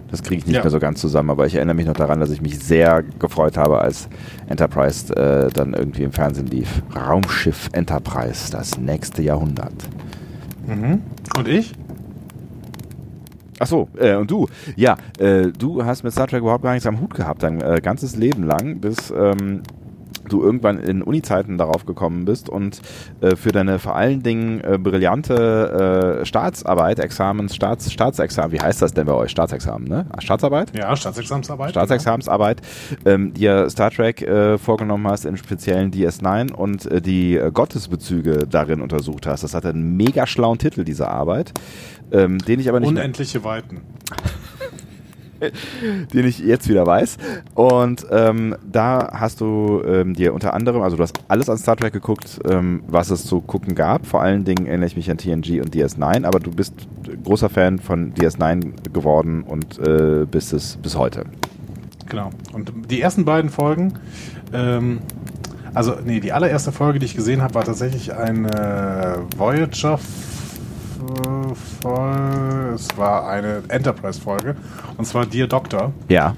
Das 0.10 0.23
kriege 0.23 0.39
ich 0.39 0.45
nicht 0.47 0.56
Ja. 0.56 0.62
mehr 0.62 0.71
so 0.71 0.80
ganz 0.80 1.01
zusammen, 1.01 1.30
aber 1.30 1.45
ich 1.45 1.56
erinnere 1.56 1.75
mich 1.75 1.86
noch 1.86 1.93
daran, 1.93 2.21
dass 2.21 2.30
ich 2.32 2.41
mich 2.41 2.58
sehr 2.60 3.03
gefreut 3.03 3.58
habe, 3.58 3.80
als 3.80 4.08
Enterprise 4.47 5.13
äh, 5.15 5.49
dann 5.51 5.73
irgendwie 5.73 6.03
im 6.03 6.13
Fernsehen 6.13 6.47
lief. 6.47 6.82
Raumschiff 6.95 7.69
Enterprise, 7.73 8.49
das 8.49 8.77
nächste 8.80 9.21
Jahrhundert. 9.21 9.73
Mhm. 10.65 11.01
Und 11.38 11.47
ich? 11.49 11.73
Ach 13.60 13.67
so, 13.67 13.89
äh, 13.97 14.15
und 14.15 14.30
du? 14.32 14.47
Ja, 14.75 14.95
äh, 15.19 15.47
du 15.47 15.84
hast 15.84 16.03
mit 16.03 16.13
Star 16.13 16.27
Trek 16.27 16.41
überhaupt 16.41 16.63
gar 16.63 16.73
nichts 16.73 16.86
am 16.88 17.01
Hut 17.01 17.13
gehabt, 17.15 17.43
dein 17.43 17.60
äh, 17.60 17.82
ganzes 17.84 18.15
Leben 18.15 18.43
lang, 18.43 18.80
bis 18.80 19.12
ähm, 19.12 19.63
du 20.29 20.41
irgendwann 20.41 20.79
in 20.79 21.01
Uni-Zeiten 21.01 21.57
darauf 21.57 21.85
gekommen 21.85 22.25
bist 22.25 22.49
und 22.49 22.81
äh, 23.21 23.35
für 23.35 23.51
deine 23.51 23.79
vor 23.79 23.95
allen 23.95 24.23
Dingen 24.23 24.61
äh, 24.61 24.77
brillante 24.77 26.21
äh, 26.21 26.25
Staatsarbeit, 26.25 26.99
Examens, 26.99 27.55
Staats, 27.55 27.91
Staatsexamen, 27.91 28.51
wie 28.51 28.61
heißt 28.61 28.81
das 28.81 28.93
denn 28.93 29.05
bei 29.05 29.13
euch? 29.13 29.31
Staatsexamen, 29.31 29.87
ne? 29.87 30.05
Ah, 30.09 30.21
Staatsarbeit? 30.21 30.77
Ja, 30.77 30.95
Staatsexamensarbeit. 30.95 31.71
Staatsexamensarbeit, 31.71 32.61
ähm, 33.05 33.33
dir 33.33 33.69
Star 33.69 33.91
Trek 33.91 34.21
äh, 34.21 34.57
vorgenommen 34.57 35.07
hast, 35.07 35.25
im 35.25 35.37
speziellen 35.37 35.91
DS9 35.91 36.53
und 36.53 36.85
äh, 36.85 37.01
die 37.01 37.35
äh, 37.35 37.51
Gottesbezüge 37.51 38.47
darin 38.49 38.81
untersucht 38.81 39.27
hast. 39.27 39.43
Das 39.43 39.53
hatte 39.53 39.69
einen 39.69 39.97
mega 39.97 40.27
schlauen 40.27 40.57
Titel, 40.57 40.83
diese 40.83 41.07
Arbeit, 41.07 41.53
ähm, 42.11 42.37
den 42.39 42.59
ich 42.59 42.69
aber 42.69 42.79
nicht 42.79 42.89
Unendliche 42.89 43.43
Weiten. 43.43 43.81
den 46.13 46.28
ich 46.28 46.39
jetzt 46.39 46.67
wieder 46.69 46.86
weiß. 46.86 47.17
Und 47.56 48.06
ähm, 48.12 48.56
da 48.69 49.10
hast 49.13 49.41
du 49.41 49.82
ähm, 49.86 50.13
dir 50.13 50.34
unter 50.34 50.54
anderem, 50.54 50.82
also 50.82 50.97
du 50.97 51.04
hast 51.04 51.19
alles 51.28 51.50
an 51.50 51.58
Star 51.58 51.76
Trek 51.76 51.93
geguckt, 51.93 52.39
ähm, 52.50 52.84
was 52.88 53.10
es 53.10 53.26
zu 53.26 53.41
gucken 53.41 53.76
gab. 53.76 54.06
Vor 54.06 54.21
allen 54.21 54.43
Dingen 54.43 54.65
erinnere 54.65 54.88
ich 54.88 54.95
mich 54.95 55.10
an 55.10 55.17
TNG 55.17 55.62
und 55.62 55.76
DS9, 55.76 56.26
aber 56.26 56.39
du 56.39 56.52
bist 56.52 56.73
großer 57.23 57.50
Fan 57.50 57.80
von 57.80 58.13
DS9 58.13 58.91
geworden 58.93 59.43
und 59.43 59.80
äh, 59.80 60.26
bist 60.30 60.54
es 60.54 60.78
bis 60.78 60.97
heute. 60.97 61.26
Genau. 62.10 62.30
Und 62.54 62.71
die 62.89 63.02
ersten 63.02 63.26
beiden 63.26 63.50
Folgen, 63.50 63.93
ähm, 64.54 65.00
also 65.73 65.95
nee, 66.04 66.19
die 66.19 66.32
allererste 66.32 66.71
Folge, 66.71 67.00
die 67.00 67.06
ich 67.06 67.15
gesehen 67.15 67.41
habe, 67.41 67.54
war 67.56 67.63
tatsächlich 67.63 68.13
eine 68.13 69.26
Voyager 69.38 70.00
Folge. 71.81 72.73
Es 72.75 72.97
war 72.97 73.27
eine 73.27 73.63
Enterprise 73.67 74.19
Folge. 74.19 74.55
Und 74.97 75.05
zwar 75.05 75.25
Dear 75.25 75.47
Doctor. 75.47 75.93
Ja. 76.10 76.36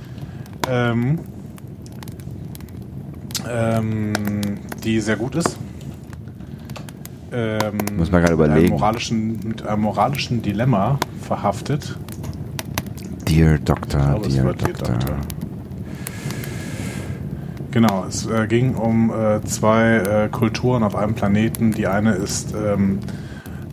Ähm, 0.69 1.19
ähm, 3.49 4.13
die 4.83 4.99
sehr 4.99 5.15
gut 5.15 5.35
ist. 5.35 5.57
Ähm, 7.31 7.77
Muss 7.97 8.11
man 8.11 8.21
gerade 8.21 8.35
mit 8.35 8.45
einem 8.45 8.51
überlegen. 8.53 8.73
Moralischen, 8.73 9.39
mit 9.47 9.65
einem 9.65 9.81
moralischen 9.83 10.41
Dilemma 10.41 10.99
verhaftet. 11.21 11.97
Dear 13.27 13.59
Doctor, 13.59 13.99
glaube, 13.99 14.27
Dear 14.29 14.45
war 14.45 14.53
Dear 14.53 14.67
Doctor. 14.69 14.93
Doctor. 14.95 15.15
Genau, 17.71 18.05
es 18.07 18.25
äh, 18.25 18.47
ging 18.47 18.73
um 18.73 19.11
äh, 19.11 19.43
zwei 19.43 19.97
äh, 19.97 20.29
Kulturen 20.29 20.81
auf 20.81 20.95
einem 20.95 21.13
Planeten. 21.13 21.71
Die 21.71 21.85
eine 21.85 22.13
ist 22.13 22.55
ähm, 22.55 22.99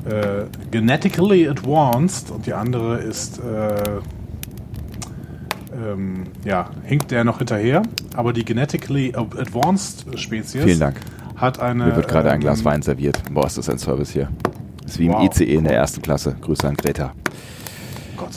äh, 0.07 0.47
genetically 0.71 1.49
advanced 1.49 2.31
und 2.31 2.47
die 2.47 2.53
andere 2.53 2.99
ist, 2.99 3.38
äh, 3.38 4.01
ähm, 5.77 6.25
ja, 6.45 6.71
hinkt 6.85 7.11
der 7.11 7.25
noch 7.25 7.38
hinterher. 7.38 7.83
Aber 8.14 8.33
die 8.33 8.45
genetically 8.45 9.12
advanced 9.16 10.07
Spezies 10.19 10.62
Vielen 10.62 10.81
Dank. 10.81 10.97
hat 11.37 11.61
eine. 11.61 11.87
Mir 11.87 11.97
wird 11.97 12.09
gerade 12.09 12.31
ein 12.31 12.37
ähm, 12.37 12.40
Glas 12.40 12.64
Wein 12.64 12.83
serviert. 12.83 13.21
Boah, 13.31 13.47
ist 13.47 13.59
das 13.59 13.69
ein 13.69 13.79
Service 13.79 14.11
hier. 14.11 14.29
Das 14.83 14.92
ist 14.92 14.99
wie 14.99 15.07
im 15.07 15.12
Wow, 15.12 15.25
ICE 15.25 15.45
in 15.45 15.64
der 15.64 15.75
ersten 15.75 16.03
Klasse. 16.03 16.37
Grüße 16.40 16.66
an 16.66 16.77
Greta. 16.77 17.12
Gott, 18.16 18.31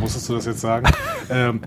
musstest 0.00 0.28
du 0.28 0.34
das 0.34 0.46
jetzt 0.46 0.60
sagen? 0.60 0.86
ähm, 1.30 1.60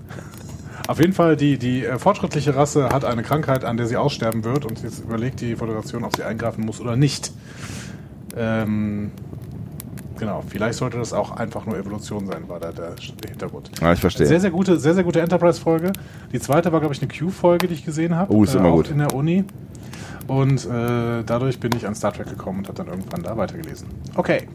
auf 0.88 1.00
jeden 1.00 1.12
Fall, 1.12 1.36
die, 1.36 1.58
die 1.58 1.84
äh, 1.84 1.98
fortschrittliche 1.98 2.54
Rasse 2.54 2.90
hat 2.90 3.04
eine 3.04 3.22
Krankheit, 3.22 3.64
an 3.64 3.76
der 3.76 3.86
sie 3.86 3.96
aussterben 3.96 4.44
wird 4.44 4.64
und 4.64 4.82
jetzt 4.82 5.00
überlegt 5.00 5.40
die 5.40 5.56
Föderation, 5.56 6.04
ob 6.04 6.16
sie 6.16 6.24
eingreifen 6.24 6.66
muss 6.66 6.80
oder 6.80 6.96
nicht. 6.96 7.32
Ähm, 8.36 9.10
genau, 10.18 10.42
vielleicht 10.46 10.78
sollte 10.78 10.98
das 10.98 11.12
auch 11.12 11.32
einfach 11.32 11.66
nur 11.66 11.76
Evolution 11.76 12.26
sein, 12.26 12.48
war 12.48 12.60
da 12.60 12.72
der, 12.72 12.94
Hintergrund. 13.28 13.70
Ja, 13.80 13.92
ich 13.92 14.00
verstehe. 14.00 14.26
Sehr, 14.26 14.40
sehr 14.40 14.50
gute, 14.50 14.78
sehr, 14.78 14.94
sehr 14.94 15.04
gute 15.04 15.20
Enterprise-Folge. 15.20 15.92
Die 16.32 16.40
zweite 16.40 16.72
war, 16.72 16.80
glaube 16.80 16.94
ich, 16.94 17.02
eine 17.02 17.10
Q-Folge, 17.12 17.68
die 17.68 17.74
ich 17.74 17.84
gesehen 17.84 18.16
habe. 18.16 18.32
Oh, 18.32 18.44
ist 18.44 18.54
immer 18.54 18.68
auch 18.68 18.76
gut. 18.76 18.90
In 18.90 18.98
der 18.98 19.14
Uni. 19.14 19.44
Und 20.26 20.64
äh, 20.64 21.22
dadurch 21.24 21.58
bin 21.58 21.72
ich 21.76 21.86
an 21.86 21.94
Star 21.94 22.12
Trek 22.12 22.28
gekommen 22.28 22.58
und 22.58 22.68
habe 22.68 22.76
dann 22.76 22.86
irgendwann 22.86 23.22
da 23.22 23.36
weitergelesen. 23.36 23.88
Okay. 24.14 24.48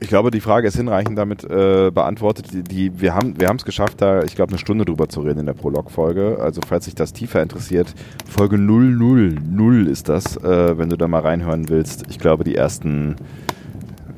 Ich 0.00 0.08
glaube, 0.08 0.30
die 0.30 0.40
Frage 0.40 0.68
ist 0.68 0.76
hinreichend 0.76 1.18
damit 1.18 1.44
äh, 1.44 1.90
beantwortet. 1.90 2.52
Die, 2.52 2.62
die, 2.62 3.00
wir 3.00 3.14
haben 3.14 3.38
wir 3.38 3.50
es 3.50 3.64
geschafft, 3.64 4.00
da, 4.00 4.22
ich 4.22 4.34
glaube, 4.34 4.50
eine 4.50 4.58
Stunde 4.58 4.84
drüber 4.84 5.08
zu 5.08 5.20
reden 5.20 5.40
in 5.40 5.46
der 5.46 5.52
Prolog-Folge. 5.52 6.38
Also, 6.40 6.60
falls 6.66 6.86
sich 6.86 6.94
das 6.94 7.12
tiefer 7.12 7.42
interessiert, 7.42 7.94
Folge 8.28 8.56
000 8.56 9.86
ist 9.86 10.08
das, 10.08 10.36
äh, 10.38 10.78
wenn 10.78 10.88
du 10.88 10.96
da 10.96 11.06
mal 11.06 11.20
reinhören 11.20 11.68
willst. 11.68 12.04
Ich 12.08 12.18
glaube, 12.18 12.44
die 12.44 12.54
ersten, 12.54 13.16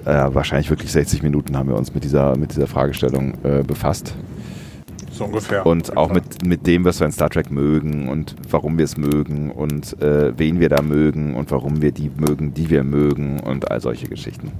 äh, 0.04 0.28
wahrscheinlich 0.28 0.70
wirklich 0.70 0.92
60 0.92 1.22
Minuten 1.22 1.56
haben 1.56 1.68
wir 1.68 1.76
uns 1.76 1.94
mit 1.94 2.04
dieser, 2.04 2.36
mit 2.36 2.52
dieser 2.52 2.66
Fragestellung 2.68 3.34
äh, 3.42 3.62
befasst. 3.62 4.14
So 5.10 5.24
ungefähr. 5.24 5.64
Und 5.64 5.96
auch 5.96 6.12
mit, 6.12 6.44
mit 6.44 6.66
dem, 6.66 6.84
was 6.84 7.00
wir 7.00 7.06
in 7.06 7.12
Star 7.12 7.30
Trek 7.30 7.50
mögen 7.50 8.08
und 8.08 8.36
warum 8.50 8.76
wir 8.76 8.84
es 8.84 8.98
mögen 8.98 9.50
und 9.50 10.00
äh, 10.02 10.38
wen 10.38 10.60
wir 10.60 10.68
da 10.68 10.82
mögen 10.82 11.34
und 11.34 11.50
warum 11.50 11.80
wir 11.80 11.90
die 11.90 12.10
mögen, 12.16 12.52
die 12.52 12.68
wir 12.68 12.84
mögen 12.84 13.40
und 13.40 13.70
all 13.70 13.80
solche 13.80 14.08
Geschichten. 14.08 14.52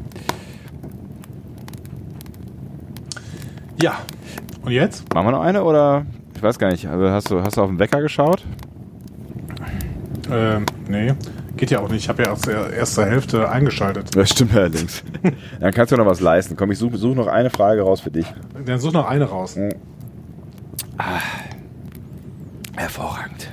Ja. 3.80 3.98
Und 4.62 4.72
jetzt? 4.72 5.12
Machen 5.14 5.26
wir 5.26 5.32
noch 5.32 5.42
eine 5.42 5.64
oder? 5.64 6.06
Ich 6.34 6.42
weiß 6.42 6.58
gar 6.58 6.70
nicht. 6.70 6.86
Also 6.86 7.10
hast 7.10 7.30
du, 7.30 7.40
hast 7.40 7.56
du 7.56 7.62
auf 7.62 7.68
den 7.68 7.78
Wecker 7.78 8.00
geschaut? 8.00 8.44
Ähm, 10.30 10.66
nee. 10.88 11.14
Geht 11.56 11.70
ja 11.70 11.80
auch 11.80 11.88
nicht. 11.88 12.02
Ich 12.02 12.08
habe 12.08 12.24
ja 12.24 12.32
aus 12.32 12.42
der 12.42 12.74
ersten 12.76 13.04
Hälfte 13.04 13.48
eingeschaltet. 13.48 14.14
Das 14.14 14.30
stimmt 14.30 14.54
allerdings. 14.54 15.02
Dann 15.60 15.72
kannst 15.72 15.92
du 15.92 15.96
noch 15.96 16.04
was 16.04 16.20
leisten. 16.20 16.56
Komm, 16.56 16.70
ich 16.70 16.78
suche 16.78 16.98
such 16.98 17.14
noch 17.14 17.28
eine 17.28 17.48
Frage 17.50 17.82
raus 17.82 18.00
für 18.00 18.10
dich. 18.10 18.26
Dann 18.64 18.78
such 18.78 18.92
noch 18.92 19.06
eine 19.06 19.24
raus. 19.24 19.58
Hervorragend. 22.76 23.52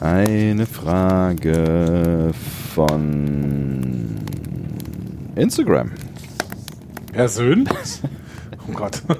Eine 0.00 0.66
Frage 0.66 2.32
von 2.74 4.16
Instagram. 5.36 5.92
Persönlich? 7.12 8.00
Oh 8.68 8.72
Gott. 8.72 9.02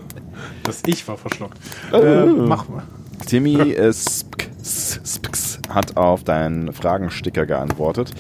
Das 0.65 0.83
Ich 0.87 1.07
war 1.09 1.17
verschluckt. 1.17 1.59
Oh. 1.93 1.97
Äh, 1.97 2.27
mach 2.27 2.69
mal. 2.69 2.85
Timmy 3.27 3.73
äh, 3.73 3.89
Spk- 3.91 4.49
Spks 4.65 5.59
hat 5.69 5.97
auf 5.97 6.23
deinen 6.23 6.73
Fragensticker 6.73 7.47
geantwortet. 7.47 8.13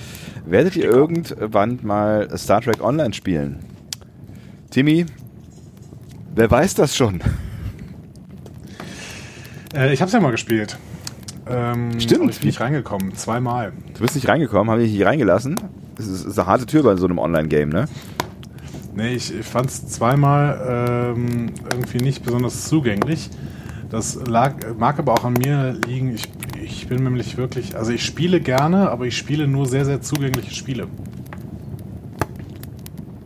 Werdet 0.44 0.74
ihr 0.76 0.84
irgendwann 0.84 1.78
mal 1.82 2.28
Star 2.36 2.60
Trek 2.60 2.82
Online 2.82 3.12
spielen? 3.14 3.60
Timmy, 4.70 5.06
wer 6.34 6.50
weiß 6.50 6.74
das 6.74 6.96
schon? 6.96 7.20
Äh, 9.74 9.92
ich 9.92 10.00
habe 10.00 10.08
es 10.08 10.12
ja 10.12 10.20
mal 10.20 10.32
gespielt. 10.32 10.76
Ähm, 11.48 11.98
Stimmt. 12.00 12.30
Ich 12.30 12.38
bin 12.38 12.46
nicht 12.48 12.60
reingekommen. 12.60 13.14
Zweimal. 13.14 13.72
Du 13.94 14.00
bist 14.00 14.14
nicht 14.14 14.28
reingekommen, 14.28 14.70
haben 14.70 14.80
dich 14.80 14.92
nicht 14.92 15.04
reingelassen? 15.04 15.56
Das 15.96 16.06
ist, 16.06 16.24
ist 16.24 16.38
eine 16.38 16.46
harte 16.46 16.66
Tür 16.66 16.82
bei 16.82 16.96
so 16.96 17.06
einem 17.06 17.18
Online-Game, 17.18 17.68
ne? 17.68 17.86
Nee, 18.94 19.14
ich, 19.14 19.34
ich 19.34 19.46
fand 19.46 19.70
es 19.70 19.88
zweimal 19.88 21.14
ähm, 21.16 21.46
irgendwie 21.70 21.98
nicht 21.98 22.24
besonders 22.24 22.68
zugänglich. 22.68 23.30
Das 23.90 24.18
lag, 24.26 24.54
mag 24.78 24.98
aber 24.98 25.12
auch 25.14 25.24
an 25.24 25.34
mir 25.34 25.76
liegen. 25.86 26.14
Ich, 26.14 26.24
ich 26.62 26.88
bin 26.88 27.04
nämlich 27.04 27.36
wirklich, 27.36 27.76
also 27.76 27.92
ich 27.92 28.04
spiele 28.04 28.40
gerne, 28.40 28.90
aber 28.90 29.06
ich 29.06 29.16
spiele 29.16 29.46
nur 29.46 29.66
sehr, 29.66 29.84
sehr 29.84 30.00
zugängliche 30.00 30.54
Spiele. 30.54 30.86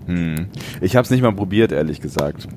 Hm. 0.07 0.46
Ich 0.81 0.96
habe 0.96 1.05
es 1.05 1.11
nicht 1.11 1.22
mal 1.22 1.33
probiert, 1.33 1.72
ehrlich 1.72 2.00
gesagt. 2.00 2.48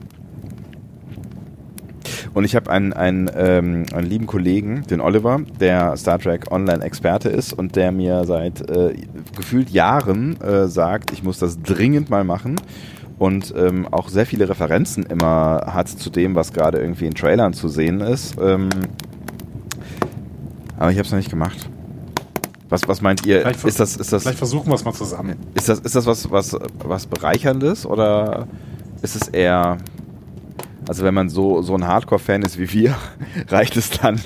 Und 2.34 2.44
ich 2.44 2.56
habe 2.56 2.70
einen, 2.70 2.94
einen, 2.94 3.30
ähm, 3.36 3.86
einen 3.94 4.08
lieben 4.08 4.28
Kollegen, 4.28 4.84
den 4.90 5.02
Oliver, 5.02 5.42
der 5.60 5.98
Star 5.98 6.20
Trek 6.20 6.52
Online-Experte 6.52 7.30
ist 7.30 7.54
und 7.54 7.76
der 7.76 7.92
mir 7.92 8.24
seit 8.26 8.70
äh, 8.70 8.96
gefühlt 9.36 9.70
Jahren 9.70 10.40
äh, 10.42 10.68
sagt, 10.68 11.12
ich 11.12 11.24
muss 11.24 11.40
das 11.40 11.62
dringend 11.62 12.10
mal 12.10 12.24
machen 12.24 12.56
und 13.18 13.54
ähm, 13.58 13.88
auch 13.92 14.10
sehr 14.10 14.26
viele 14.26 14.48
Referenzen 14.48 15.04
immer 15.06 15.64
hat 15.68 15.90
zu 15.90 16.10
dem, 16.10 16.36
was 16.36 16.54
gerade 16.54 16.80
irgendwie 16.80 17.06
in 17.06 17.14
Trailern 17.14 17.54
zu 17.54 17.68
sehen 17.68 18.02
ist. 18.02 18.38
Ähm, 18.42 18.70
aber 20.78 20.92
ich 20.92 20.98
habe 20.98 21.06
es 21.06 21.12
noch 21.12 21.18
nicht 21.18 21.30
gemacht. 21.30 21.70
Was, 22.70 22.88
was 22.88 23.02
meint 23.02 23.26
ihr? 23.26 23.42
Vielleicht 23.42 23.66
Ist 23.66 23.80
das, 23.80 23.98
ist 23.98 24.14
das, 24.14 24.24
Vielleicht 24.24 24.38
versuchen 24.38 24.68
wir 24.68 24.76
es 24.76 24.86
mal 24.86 24.94
zusammen. 24.94 25.36
ist 25.56 25.68
das, 25.68 25.80
ist 25.80 25.96
das 25.96 26.06
was, 26.06 26.32
was, 26.32 26.56
was 26.84 27.08
Bereicherndes 27.08 27.86
oder 27.86 28.48
ist 29.02 29.16
es 29.16 29.28
eher, 29.28 29.78
also 30.90 31.04
wenn 31.04 31.14
man 31.14 31.30
so, 31.30 31.62
so 31.62 31.76
ein 31.76 31.86
Hardcore-Fan 31.88 32.42
ist 32.42 32.58
wie 32.58 32.74
wir, 32.74 32.96
reicht 33.50 33.78
es 33.78 33.92
dann, 33.92 34.20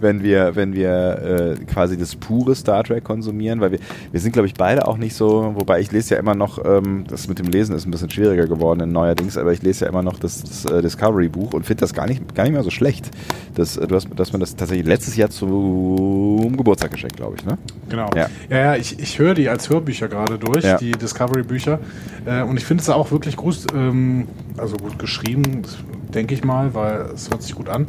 wenn 0.00 0.22
wir, 0.22 0.56
wenn 0.56 0.72
wir 0.72 1.56
äh, 1.60 1.64
quasi 1.66 1.98
das 1.98 2.16
pure 2.16 2.54
Star 2.54 2.82
Trek 2.84 3.04
konsumieren, 3.04 3.60
weil 3.60 3.72
wir, 3.72 3.78
wir 4.12 4.20
sind, 4.20 4.32
glaube 4.32 4.48
ich, 4.48 4.54
beide 4.54 4.88
auch 4.88 4.96
nicht 4.96 5.14
so, 5.14 5.52
wobei 5.56 5.80
ich 5.80 5.92
lese 5.92 6.14
ja 6.14 6.20
immer 6.20 6.34
noch, 6.34 6.58
ähm, 6.64 7.04
das 7.06 7.28
mit 7.28 7.38
dem 7.38 7.48
Lesen 7.48 7.76
ist 7.76 7.84
ein 7.86 7.90
bisschen 7.90 8.08
schwieriger 8.08 8.46
geworden 8.46 8.80
in 8.80 8.92
neuerdings, 8.92 9.36
aber 9.36 9.52
ich 9.52 9.60
lese 9.60 9.84
ja 9.84 9.90
immer 9.90 10.02
noch 10.02 10.18
das, 10.18 10.42
das 10.42 10.64
äh, 10.64 10.80
Discovery-Buch 10.80 11.52
und 11.52 11.66
finde 11.66 11.82
das 11.82 11.92
gar 11.92 12.06
nicht, 12.06 12.34
gar 12.34 12.44
nicht 12.44 12.54
mehr 12.54 12.62
so 12.62 12.70
schlecht. 12.70 13.10
Das, 13.54 13.76
äh, 13.76 13.86
du 13.86 13.94
hast, 13.94 14.08
dass 14.16 14.32
man 14.32 14.40
das 14.40 14.56
tatsächlich 14.56 14.86
letztes 14.86 15.16
Jahr 15.16 15.28
zum 15.28 16.56
Geburtstag 16.56 16.92
geschenkt, 16.92 17.16
glaube 17.16 17.36
ich, 17.38 17.44
ne? 17.44 17.58
Genau. 17.90 18.08
Ja. 18.16 18.28
Ja, 18.48 18.56
ja, 18.56 18.76
ich, 18.76 18.98
ich 18.98 19.18
höre 19.18 19.34
die 19.34 19.50
als 19.50 19.68
Hörbücher 19.68 20.08
gerade 20.08 20.38
durch, 20.38 20.64
Ja. 20.64 20.78
die 20.78 20.92
Discovery-Bücher. 20.92 21.78
Äh, 22.24 22.42
und 22.42 22.56
ich 22.56 22.64
finde 22.64 22.80
es 22.80 22.88
auch 22.88 23.10
wirklich 23.10 23.36
gut, 23.36 23.58
ähm, 23.74 24.26
also 24.58 24.76
gut 24.76 24.98
geschrieben, 24.98 25.62
denke 26.14 26.34
ich 26.34 26.44
mal, 26.44 26.74
weil 26.74 27.10
es 27.14 27.30
hört 27.30 27.42
sich 27.42 27.54
gut 27.54 27.68
an. 27.68 27.86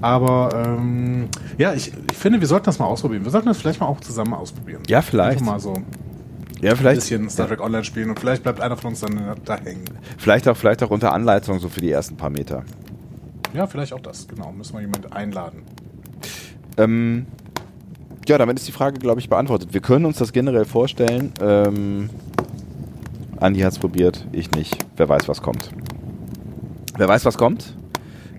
Aber 0.00 0.50
ähm, 0.78 1.28
ja, 1.58 1.74
ich, 1.74 1.92
ich 2.10 2.16
finde, 2.16 2.40
wir 2.40 2.46
sollten 2.48 2.66
das 2.66 2.78
mal 2.78 2.86
ausprobieren. 2.86 3.24
Wir 3.24 3.30
sollten 3.30 3.48
das 3.48 3.58
vielleicht 3.58 3.80
mal 3.80 3.86
auch 3.86 4.00
zusammen 4.00 4.32
ausprobieren. 4.34 4.82
Ja, 4.88 5.02
vielleicht. 5.02 5.40
Einfach 5.40 5.52
mal 5.52 5.60
so 5.60 5.74
ein 5.74 5.84
Ja, 6.62 6.74
vielleicht. 6.74 7.00
bisschen 7.00 7.28
Star 7.28 7.48
Trek 7.48 7.60
Online 7.60 7.84
spielen 7.84 8.08
und 8.10 8.18
vielleicht 8.18 8.42
bleibt 8.42 8.60
einer 8.60 8.76
von 8.76 8.90
uns 8.90 9.00
dann 9.00 9.20
da 9.44 9.58
hängen. 9.58 9.84
Vielleicht 10.16 10.48
auch, 10.48 10.56
vielleicht 10.56 10.82
auch 10.82 10.90
unter 10.90 11.12
Anleitung 11.12 11.58
so 11.58 11.68
für 11.68 11.80
die 11.80 11.90
ersten 11.90 12.16
paar 12.16 12.30
Meter. 12.30 12.64
Ja, 13.52 13.66
vielleicht 13.66 13.92
auch 13.92 14.00
das, 14.00 14.26
genau. 14.26 14.52
Müssen 14.52 14.74
wir 14.74 14.80
jemanden 14.80 15.12
einladen. 15.12 15.62
Ähm, 16.78 17.26
ja, 18.26 18.38
damit 18.38 18.58
ist 18.58 18.68
die 18.68 18.72
Frage, 18.72 18.98
glaube 18.98 19.20
ich, 19.20 19.28
beantwortet. 19.28 19.74
Wir 19.74 19.80
können 19.80 20.04
uns 20.06 20.18
das 20.18 20.32
generell 20.32 20.64
vorstellen. 20.64 21.32
Ähm, 21.42 22.08
Andi 23.38 23.60
hat 23.60 23.72
es 23.72 23.78
probiert, 23.78 24.26
ich 24.32 24.50
nicht. 24.52 24.78
Wer 24.96 25.08
weiß, 25.08 25.28
was 25.28 25.42
kommt. 25.42 25.70
Wer 27.00 27.08
weiß, 27.08 27.24
was 27.24 27.38
kommt, 27.38 27.74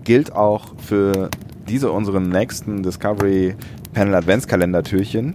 gilt 0.04 0.32
auch 0.36 0.66
für 0.78 1.30
diese 1.68 1.90
unseren 1.90 2.28
nächsten 2.28 2.84
Discovery 2.84 3.56
Panel 3.92 4.14
Adventskalender 4.14 4.84
Türchen. 4.84 5.34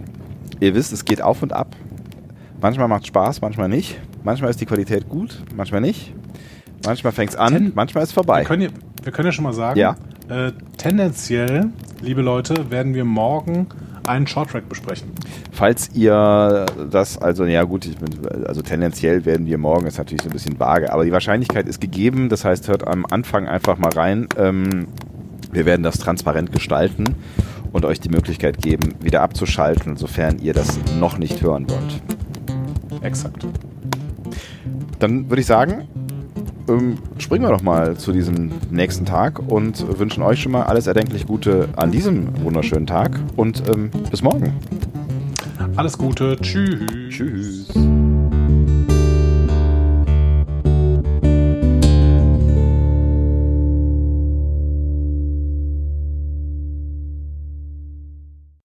Ihr 0.60 0.74
wisst, 0.74 0.94
es 0.94 1.04
geht 1.04 1.20
auf 1.20 1.42
und 1.42 1.52
ab. 1.52 1.76
Manchmal 2.62 2.88
macht 2.88 3.06
Spaß, 3.06 3.42
manchmal 3.42 3.68
nicht. 3.68 4.00
Manchmal 4.24 4.48
ist 4.48 4.62
die 4.62 4.64
Qualität 4.64 5.10
gut, 5.10 5.42
manchmal 5.54 5.82
nicht. 5.82 6.14
Manchmal 6.86 7.12
fängt 7.12 7.28
es 7.32 7.36
an, 7.36 7.52
Ten- 7.52 7.72
manchmal 7.74 8.02
ist 8.02 8.08
es 8.08 8.14
vorbei. 8.14 8.38
Wir 8.40 8.46
können, 8.46 8.62
ja, 8.62 8.68
wir 9.02 9.12
können 9.12 9.26
ja 9.26 9.32
schon 9.32 9.44
mal 9.44 9.52
sagen, 9.52 9.78
Ja. 9.78 9.96
äh, 10.30 10.52
tendenziell, 10.78 11.66
liebe 12.00 12.22
Leute, 12.22 12.70
werden 12.70 12.94
wir 12.94 13.04
morgen 13.04 13.66
einen 14.08 14.26
Shorttrack 14.26 14.68
besprechen. 14.68 15.12
Falls 15.52 15.90
ihr 15.94 16.66
das, 16.90 17.18
also 17.18 17.44
ja 17.44 17.62
gut, 17.64 17.88
bin, 17.98 18.26
also 18.46 18.62
tendenziell 18.62 19.24
werden 19.24 19.46
wir 19.46 19.58
morgen, 19.58 19.86
ist 19.86 19.98
natürlich 19.98 20.22
so 20.22 20.28
ein 20.28 20.32
bisschen 20.32 20.58
vage, 20.58 20.92
aber 20.92 21.04
die 21.04 21.12
Wahrscheinlichkeit 21.12 21.68
ist 21.68 21.80
gegeben, 21.80 22.28
das 22.28 22.44
heißt, 22.44 22.68
hört 22.68 22.86
am 22.86 23.06
Anfang 23.08 23.46
einfach 23.46 23.78
mal 23.78 23.92
rein. 23.92 24.28
Ähm, 24.36 24.88
wir 25.52 25.64
werden 25.66 25.82
das 25.82 25.98
transparent 25.98 26.52
gestalten 26.52 27.04
und 27.72 27.84
euch 27.84 28.00
die 28.00 28.08
Möglichkeit 28.08 28.58
geben, 28.60 28.94
wieder 29.00 29.22
abzuschalten, 29.22 29.96
sofern 29.96 30.38
ihr 30.38 30.52
das 30.52 30.78
noch 30.98 31.18
nicht 31.18 31.42
hören 31.42 31.66
wollt. 31.68 32.02
Exakt. 33.02 33.46
Dann 34.98 35.30
würde 35.30 35.40
ich 35.40 35.46
sagen, 35.46 35.88
ähm, 36.68 36.98
springen 37.18 37.44
wir 37.44 37.50
doch 37.50 37.62
mal 37.62 37.96
zu 37.96 38.12
diesem 38.12 38.52
nächsten 38.70 39.04
Tag 39.04 39.40
und 39.46 39.98
wünschen 39.98 40.22
euch 40.22 40.40
schon 40.42 40.52
mal 40.52 40.64
alles 40.64 40.86
erdenklich 40.86 41.26
Gute 41.26 41.68
an 41.76 41.90
diesem 41.90 42.28
wunderschönen 42.42 42.86
Tag 42.86 43.18
und 43.36 43.62
ähm, 43.68 43.90
bis 44.10 44.22
morgen. 44.22 44.52
Alles 45.76 45.96
Gute. 45.96 46.36
Tschüss. 46.40 46.80
Tschüss. 47.10 47.97